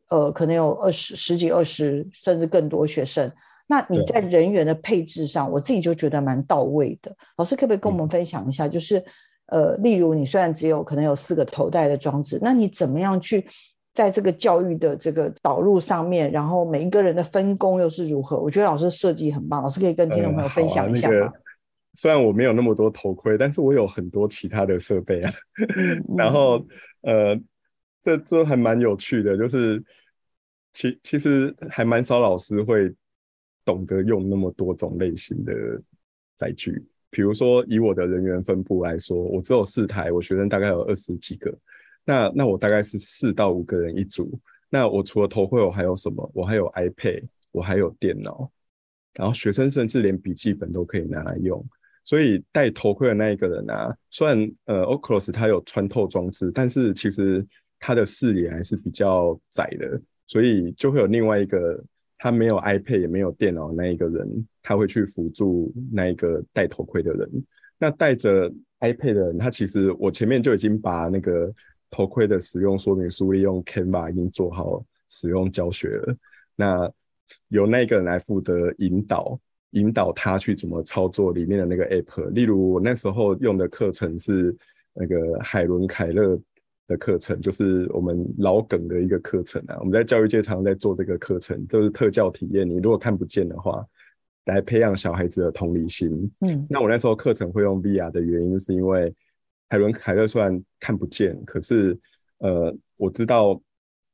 [0.09, 3.29] 呃，可能有二十、十几、二十，甚至更多学生。
[3.67, 7.14] 那你在人员的配置上，我自己就觉得蛮到位的。
[7.37, 8.69] 老师可不可以跟我们分享一下？
[8.69, 9.05] 就是，
[9.47, 13.45] 呃，例如你虽然只有可能有四个头戴的装置，那你怎么样去
[13.93, 18.39] 在这个教育的这个导入上面，然后每一个人的分工又是如何？
[18.39, 21.33] 我觉得老师设计很棒，老师可以跟听众朋友分享一下吗？
[21.99, 25.33] 虽然我没有那么多头盔，但是我有很多其他的设备啊。
[26.14, 26.62] 然后，
[27.01, 27.35] 呃，
[28.05, 29.83] 这这还蛮有趣的，就是
[30.75, 32.95] 其其实还蛮少老师会
[33.67, 35.53] 懂得用那么多种类型的
[36.35, 36.83] 载具。
[37.11, 41.55] 比如说，以我的人员分布来说，我只有四台，我学生大概有二十几个。
[42.05, 44.39] 那那我大概是四到五个人一组。
[44.71, 46.31] 那我除了头盔，我还有什么？
[46.35, 48.51] 我还有 iPad，我还有电脑。
[49.14, 51.64] 然后学生甚至连笔记本都可以拿来用。
[52.05, 57.45] 所以戴头盔的那一个人啊，虽然呃，Oculus 它有穿透装置，但是其实
[57.81, 61.83] 他的视野还是比较窄的，所以就会有另外一个
[62.19, 67.31] 他没有 iPad 也没有电脑那一个人，他会去辅助那一个戴头盔的人。
[67.79, 68.51] 那戴着
[68.81, 71.53] iPad 的人，他其实我前面就已经把那个
[71.91, 76.17] 头盔的使用说明书利用 Canva 已经做好使用教学了。
[76.55, 76.91] 那
[77.49, 79.39] 由那个人来负责引导。
[79.71, 84.57] 引导他去怎么操作里面的那个 app，例如我那时候用的课程是
[84.95, 86.41] 那个海伦凯勒
[86.89, 89.76] 的课程，就是我们老梗的一个课程啊。
[89.80, 92.68] 我们在教育界常常在做这个课程，就是特教体验。
[92.68, 93.84] 你如果看不见的话，
[94.45, 96.30] 来培养小孩子的同理心。
[96.41, 99.12] 嗯，那我那时候课程会用 VR 的原因，是因为
[99.68, 101.99] 海伦凯勒虽然看不见，可是
[102.39, 103.61] 呃，我知道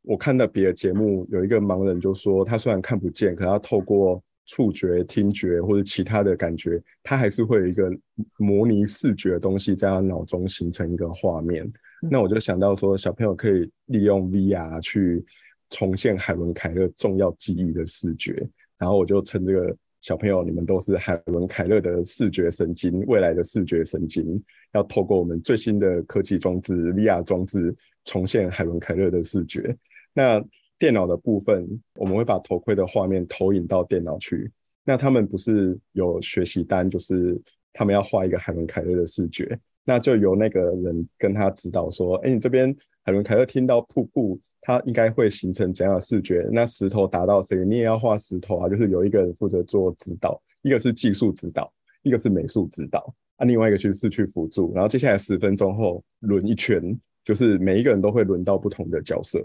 [0.01, 7.91] 我看到别的节目有一个盲人就说，他虽然看不见，可他透过触觉、听觉或者其他的感觉，他还是会有一个
[8.39, 11.71] 模拟视觉的东西在他脑中形成一个画面。
[12.11, 15.25] 那我就想到说，小朋友可以利用 VR 去
[15.71, 18.47] 重现海伦凯勒重要记忆的视觉。
[18.77, 24.43] 然后我就称这个小朋友，你们都是海伦凯勒的视觉神经，未来的视觉神经，
[24.73, 27.73] 要透过我们最新的科技装置 VR 装置，
[28.05, 29.77] 重现海伦凯勒的视觉。
[30.13, 30.45] 那
[30.81, 34.51] 电脑的部分，我们会把头盔的画面投影到电脑去。
[34.85, 37.41] 那他们不是有学习单，就是
[37.73, 42.75] 他们要画一个海伦凯勒的视觉，那就由那个人跟他指导说：“哎，你这边
[43.05, 46.49] 海伦凯勒听到瀑布。”它应该会形成怎样的视觉？
[46.53, 47.65] 那石头打到谁？
[47.65, 48.69] 你也要画石头啊！
[48.69, 51.69] 就是有一个人负责做指导，一个是技术指导，
[52.05, 54.73] 一个是美术指导，啊，另外一个就是去辅助。
[54.73, 59.45] 然后接下来十分钟后轮一圈，就是每一个人都会轮到不同的角色，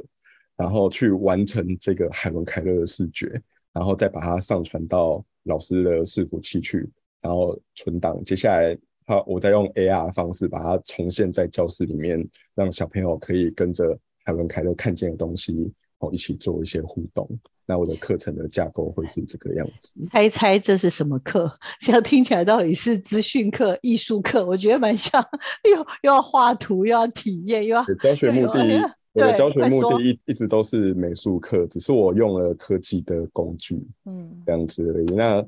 [0.56, 3.42] 然后去完成这个海伦凯勒的视觉，
[3.74, 6.88] 然后再把它上传到老师的伺服器去，
[7.22, 8.22] 然后存档。
[8.24, 8.78] 接下来，
[9.08, 13.98] 好，我再用 AR 方式把它重现在教室里面，让小朋友可以跟着。
[14.26, 17.26] 海伦凯勒看见的东西，哦，一起做一些互动。
[17.66, 19.94] 那我的课程的架构会是这个样子。
[20.12, 21.50] 猜猜这是什么课？
[21.80, 24.46] 这样听起来到底是资讯课、艺术课？
[24.46, 25.26] 我觉得蛮像，
[25.64, 28.82] 又又要画图，又要体验，又要教学目的。
[29.14, 35.06] 我的教学目的一一直都是美术课，只是我用了科技的工具，嗯，这样子而已。
[35.16, 35.42] 那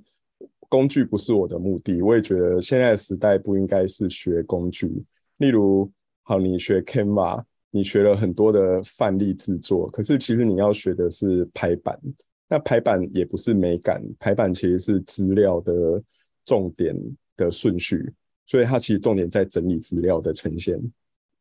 [0.70, 4.90] 工具不是我的目的，我也觉得现在的时代不应该是学工具。
[5.38, 5.92] 例如，
[6.24, 7.44] 好，你学 Canva。
[7.72, 12.00] 你学了很多的范例制作，可是其实你要学的是排版。
[12.48, 16.02] 那排版也不是美感，排版其实是资料的
[16.44, 16.96] 重点
[17.38, 18.12] 的顺序，
[18.48, 20.82] 所以它其实重点在整理资料的呈现。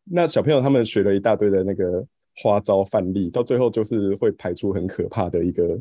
[0.05, 2.07] 那小朋友他们学了一大堆的那个
[2.43, 5.81] 花招范例，到最后就是会排出很可怕的一个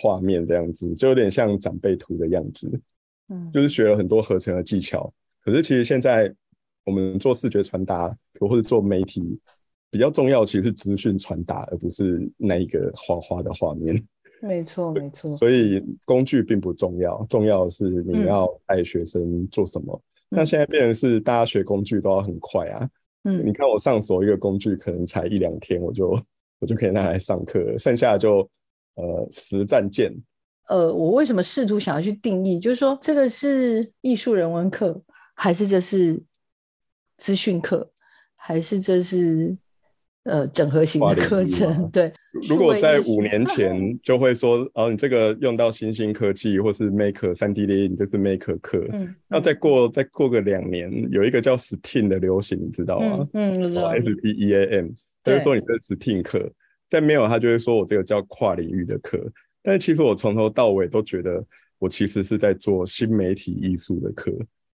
[0.00, 2.70] 画面，这样子就有点像长辈图的样子。
[3.28, 6.32] 嗯，就是学了很多合成的技巧，可是其实现在
[6.84, 9.38] 我们做视觉传达或者做媒体。
[9.88, 13.96] 比较重要其实是资讯传达，而不是那一个花花的画面。
[14.42, 15.30] 没错，没错。
[15.30, 19.98] 所以工具并不重要，重要的是你要带学生做什么。
[20.30, 22.90] 嗯、那现在变成是大家学工具都要很快啊。
[23.22, 26.10] 嗯，你看我上手一个工具可能才一两天，我就
[26.58, 28.46] 我就可以拿来上课，剩下的就
[28.96, 30.12] 呃实战见。
[30.68, 35.00] 呃，我为什么试图想要去定义，就是说这个是艺术人文课，
[35.34, 36.20] 还是这是
[37.16, 37.90] 资讯课，
[38.34, 39.56] 还是这是？
[40.28, 42.12] 呃，整合型的课程， 对。
[42.48, 48.84] 如果在五年 前就会说，哦，你这个用到新兴科技，或是 Maker 三 D 列印，你这是 Maker 课。
[48.90, 49.14] 嗯。
[49.28, 53.28] 那再过再过个两年，有一个叫 STEAM 的流行，你知道吗？
[53.34, 53.86] 嗯，我知道。
[53.86, 54.88] S T E A M，
[55.22, 56.50] 就是说你这是 STEAM 课。
[56.88, 59.20] 在没有，他就会说我这个叫跨领域的课。
[59.62, 61.44] 但是其实我从头到尾都觉得，
[61.78, 64.32] 我其实是在做新媒体艺术的课。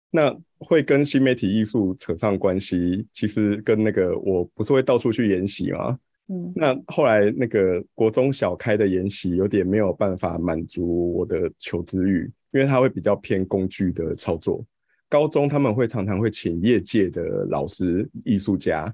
[0.10, 6.00] 那会跟新媒体艺术扯上关系，其实跟那个我不是会到处去研习吗？
[6.30, 14.66] 嗯，那后来那个国中小开的研习有点没有办法满足我的求知欲，因为它会比较偏工具的操作。
[15.10, 18.94] 高中他们会常常会请业界的老师、艺术家，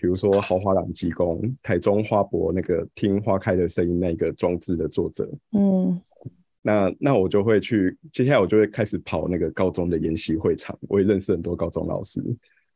[0.00, 6.00] 比如说豪华朗机工、台中花博那个听花开的声音那个装置的作者，嗯。
[6.62, 12.22] 那那我就会去，接下来我就会开始跑那个高中的研习会场，我也认识很多高中老师。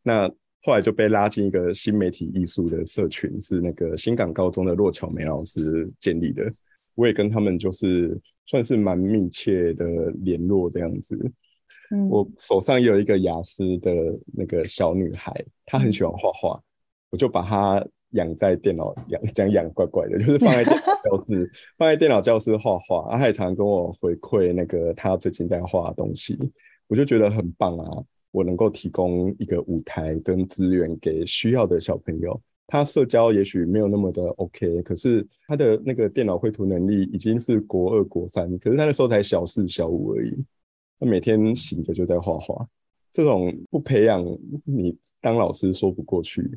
[0.02, 0.26] 那
[0.62, 6.50] 后来就被拉进一个新媒体艺术的社群，是那个新港高中的骆巧梅老师建立的。
[6.94, 9.86] 我也跟他们就是算是蛮密切的
[10.22, 11.18] 联络这样子。
[11.90, 13.92] 嗯，我手上也有一个雅思的
[14.32, 16.58] 那个小女孩，她很喜欢画画，
[17.14, 17.86] 我就把它。
[18.14, 23.18] 养在电脑养讲养怪怪的， 就是放在电脑教室， 放在电脑教室画画。
[23.18, 26.38] 他也常跟我回馈那个他最近在画的东西，
[26.86, 28.04] 我就觉得很棒啊！
[28.30, 32.40] 我能够提供一个舞台跟资源给需要的小朋友。
[32.68, 40.32] 他社交也许没有那么的 OK，可是他的那个电脑绘图能力已经是国二国三，可是他那时候才小四小五而已。
[41.00, 42.64] 他每天醒着就在画画，
[43.10, 44.24] 这种不培养
[44.62, 46.48] 你当老师说不过去。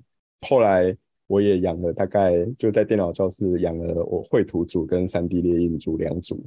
[0.41, 0.95] 后来。
[1.29, 6.41] 我也养了，大概就在电脑教室养了我绘图组跟 3D 列印组两组，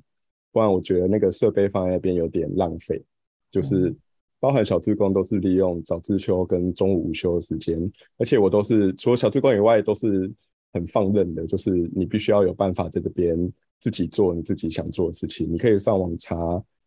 [0.52, 3.04] 不然我觉得那个设备放在那边有点浪费。
[3.50, 3.94] 就是
[4.38, 7.78] 包含小志工都是利用早自修跟中午午休的时间，
[8.16, 10.32] 而且我都是除了小志工以外都是
[10.72, 13.36] 很放任的，就是你必须要有办法在这边
[13.80, 15.46] 自己做你自己想做的事情。
[15.52, 16.34] 你可以上网查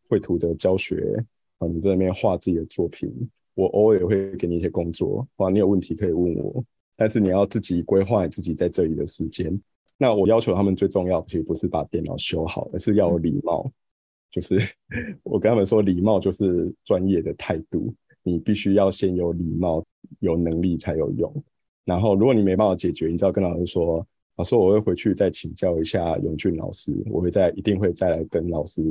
[0.10, 1.24] 绘图的教学
[1.60, 3.08] 啊，你在那边画自己的作品，
[3.54, 6.66] 我偶尔也会给你一些工作，啊，你有问题可以问我。
[6.96, 9.60] 但是你要自己规划你自己在这里的时间。
[9.98, 13.72] 那我要求他们最重要的，其实不是把电脑修好，而是要有礼貌。
[14.32, 14.60] 就是
[15.24, 17.94] 我跟他们说，礼貌就是专业的态度。
[18.24, 19.84] 你必须要先有礼貌，
[20.20, 21.32] 有能力才有用。
[21.84, 24.06] 然后，如果你没办法解决，你只要跟老师说
[24.38, 28.82] ：“老师，我会回去再请教一下永俊老师，我会再一定会再来跟老师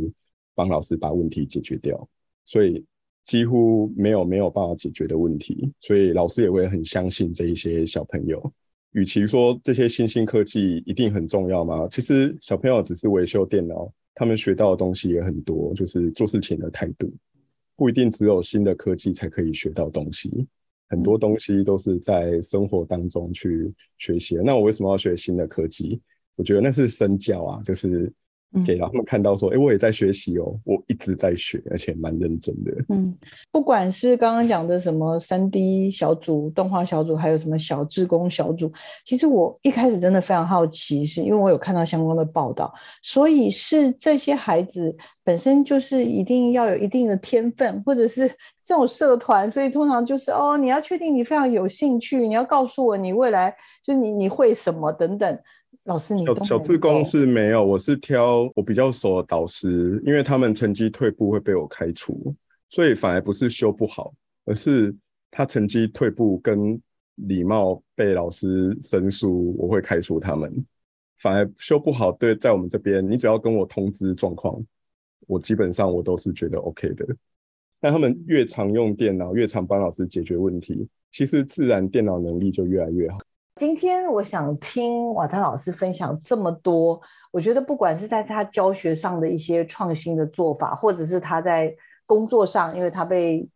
[0.54, 2.06] 帮老师把问题解决掉，
[2.44, 2.84] 所以
[3.24, 8.52] 几乎没有没有办法解决的问题，所以老师也会很相信这一些小朋友。
[8.92, 11.86] 与其说这些新兴科技一定很重要吗？
[11.90, 17.10] 其实小朋友只是维修电脑，他们学到的东西也很多，就是做事情的态度，
[17.76, 20.46] 不一定只有新的科技才可以学到东西，
[20.88, 24.36] 很多东西都是在生活当中去学习。
[24.44, 26.00] 那我为什么要学新的科技？
[26.36, 28.12] 我觉得那是身教啊，就是。
[28.66, 32.72] 给他们看到说，哎、嗯，我也在学习哦，我一直在学，而且蛮认真的。
[32.90, 33.16] 嗯，
[33.50, 38.70] 不管是刚刚讲的什么三 D 小组、动画小组，还有什么小志工小组，
[39.04, 42.72] 其实我一开始真的非常好奇，是因为我有看到相关的报道，
[43.02, 44.94] 所以是这些孩子
[45.24, 48.30] 本身就是一定要有一定的天分，或者是
[48.64, 55.38] 这种社团，所以通常就是哦，你要确定你非常有兴趣，你要告诉我你未来就是你你会什么等等。
[55.84, 62.32] 老师，你小小志工是没有，我是挑我比较熟的导师，因为他们成绩退步会被我开除，
[62.70, 64.14] 所以反而不是修不好，
[64.44, 64.94] 而是
[65.28, 66.80] 他成绩退步跟
[67.16, 70.64] 礼貌被老师申诉，我会开除他们。
[71.18, 74.64] 反而修不好，对，在我们这边，你只要跟我通知状况，
[75.26, 77.04] 我基本上我都是觉得 OK 的。
[77.80, 83.18] 但他们越常用电脑，越常帮老师解决问题，其实自然电脑能力就越来越好。
[83.56, 86.98] 今天我想听瓦特老师分享这么多，
[87.30, 91.72] 我觉得不管是在他教学上的一些创新的做法，或者是他在
[92.06, 93.46] 工作上，因为他被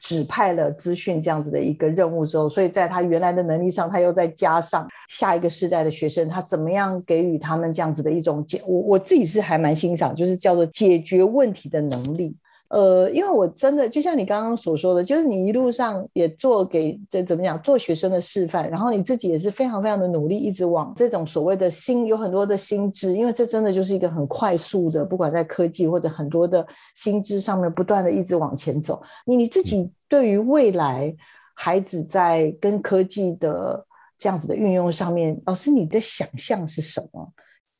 [0.00, 12.36] 指派了资讯这样子的一个任务之后，所以在他原来的能力上，他又再加上下一个世代的学生，他怎么样给予他们这样子的一种解，我我自己是还蛮欣赏，就是叫做解决问题的能力。
[12.68, 29.00] 呃，因为我真的就像你刚刚所说的，就是你一路上也做给这怎么讲做学生的示范，然后你自己也是非常非常的努力，一直往这种所谓的心有很多的心知，因为这真的就是一个很快速的，不管在科技或者很多的心知上面不断的一直往前走。
[29.24, 31.14] 你你自己对于未来
[31.54, 33.86] 孩子在跟科技的
[34.18, 37.32] 这样子的运用上面，老师你的想象是什么？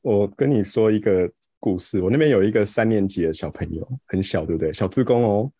[0.03, 1.29] 我跟你说一个。
[1.65, 4.71] 故事，我那边有一个三年级的小朋友，很小，对不对？
[4.71, 5.51] 小志工哦。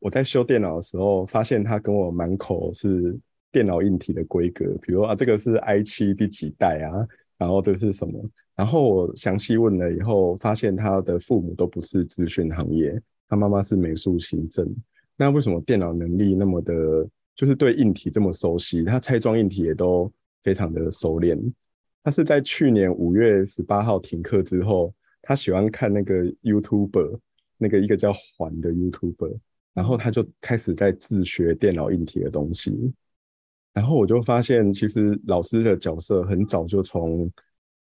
[0.00, 3.16] 我在修电脑的时候，发现他跟我满口是
[3.52, 7.06] 电脑硬体的规格，比如啊，这个是 i7 第几代啊，
[7.38, 8.20] 然后这是什么？
[8.56, 14.68] 然后我详细问了以后，发现他的父母都不是资讯行业，他妈妈是美术行政。
[15.16, 16.74] 那为什么电脑能力那么的，
[17.36, 18.82] 就是对硬体这么熟悉？
[18.82, 21.40] 他拆装硬体也都非常的熟练。
[22.02, 24.92] 他是在去年五月十八号停课之后。
[25.22, 27.18] 他喜欢看那个 YouTuber，
[27.56, 29.38] 那个一个叫环的 YouTuber，
[29.72, 32.92] 然后他就开始在自学电脑硬体的东西。
[33.72, 37.30] 然后我就发现，其实老师的角色很早就从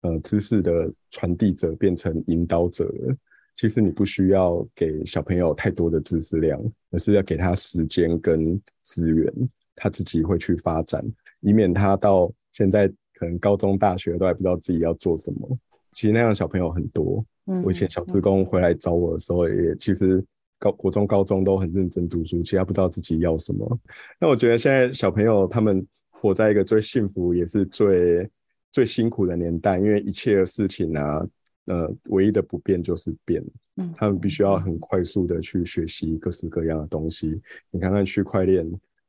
[0.02, 3.16] 呃知识的传递者变成引导者了。
[3.54, 9.32] 其实你不需要给小朋友太多的知识量，而是要给他时间跟资源，
[9.74, 11.04] 他自己会去发展，
[11.40, 15.58] 以免他到现在可能高中大学都还不知道自己要做什么。
[15.98, 17.24] 其实那样的小朋友很多。
[17.46, 20.24] 嗯，我以前小职工回来找我的时候，也其实
[20.56, 23.80] 高国中、高中都很认真读书，其实他不知道自己要什么。
[24.20, 28.30] 那我觉得现在小朋友他们活在一个最幸福也是最
[28.70, 31.26] 最辛苦的年代，因为一切的事情啊，
[31.64, 33.44] 呃，唯一的不变就是变。
[33.74, 37.40] 嗯，他们必须要很快速的去学习各式各样的东西。
[37.72, 38.64] 你看看区块链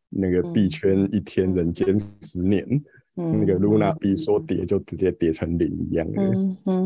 [0.09, 2.65] 那个币圈一天人间十年。
[3.15, 6.39] 那个 Luna 币说跌就直接跌成零一样的，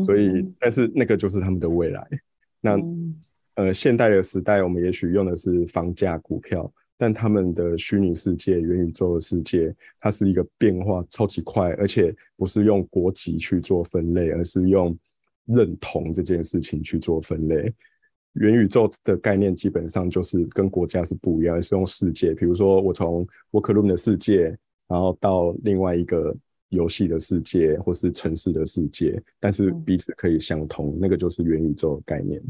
[0.04, 2.04] 所以但是那个就是他们的未来。
[2.60, 3.14] 那、嗯、
[3.54, 6.68] 呃，现代的时代，我们也许用的是房价、股票，
[6.98, 14.98] 但他们的虚拟世界、元宇宙的世界，它是一个变化超级快，而且不是用国籍去做分类，而是用
[15.44, 17.72] 认同这件事情去做分类。
[18.32, 22.34] 元宇宙的概念基本上就是跟国家是不一样，而是用世界。
[22.34, 24.58] 比如说，我从 Workroom 的世界。
[24.94, 26.32] 然后到另外一个
[26.68, 32.40] 游戏的世界，或是城市的世界，但是彼此可以相通，嗯、那个就是元宇宙的概念。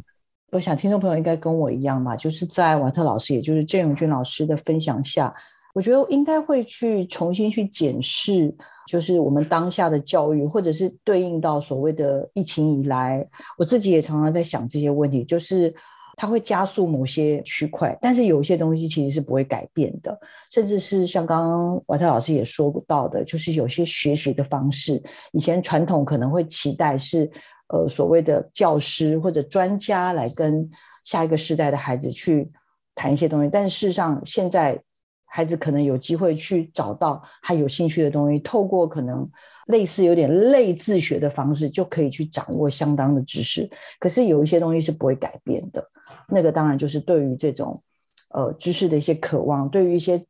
[0.52, 5.34] 我想听众朋友应该跟我一样吧，就是在瓦特老师，也就是郑永军老师的分享下，
[5.72, 8.54] 我觉得应该会去重新去检视，
[8.86, 13.26] 就是我们当下的教育，或者是对应到所谓的疫情以来，
[13.56, 15.74] 我自己也常常在想这些问题，就是。
[16.16, 20.18] 它会加速某些区块，但是有一些东西其实是不会改变的，
[20.50, 25.02] 甚至是像刚刚瓦特老师也说到的，就是有些学习的方式，
[25.32, 27.30] 以前传统可能会期待是
[27.68, 30.68] 呃所谓的教师或者专家来跟
[31.04, 32.50] 下一个世代的孩子去
[32.94, 34.80] 谈一些东西，但事实上现在
[35.26, 39.28] 孩子可能有机会去找到他有兴趣的东西，透过可能
[39.66, 43.68] 类似有点类自学的方式，就可以去掌握相当的知识。
[43.98, 45.84] 可是有一些东西是不会改变的。
[46.28, 47.82] 那个当然就是对于这种
[48.30, 50.24] 呃知识的一些渴望，对于一些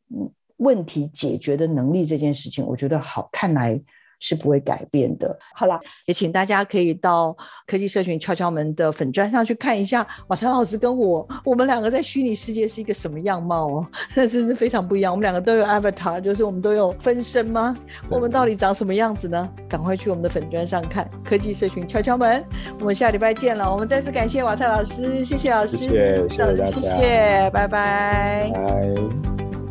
[0.59, 3.81] 问题解决的能力这件事情，我觉得好，看来。
[4.19, 5.37] 是不会改变的。
[5.55, 7.37] 好了，也请大家可以到
[7.67, 13.87] 科技社群敲敲门的粉砖上去看一下，瓦特老师跟我，我们两个在虚拟世界是一个什么样貌哦？
[14.15, 15.13] 那真是非常不一样。
[15.13, 17.77] 我们两个都有 avatar，就是我们都有分身吗？
[18.09, 19.49] 我们到底长什么样子呢？
[19.69, 22.45] 赶快去我们的粉砖上看科技社群敲敲门。
[22.81, 23.71] 我们下礼拜见了。
[23.71, 28.51] 我们再次感谢瓦特老师，谢谢老师，谢谢，谢谢大家，谢谢，拜拜。
[28.53, 29.64] 拜。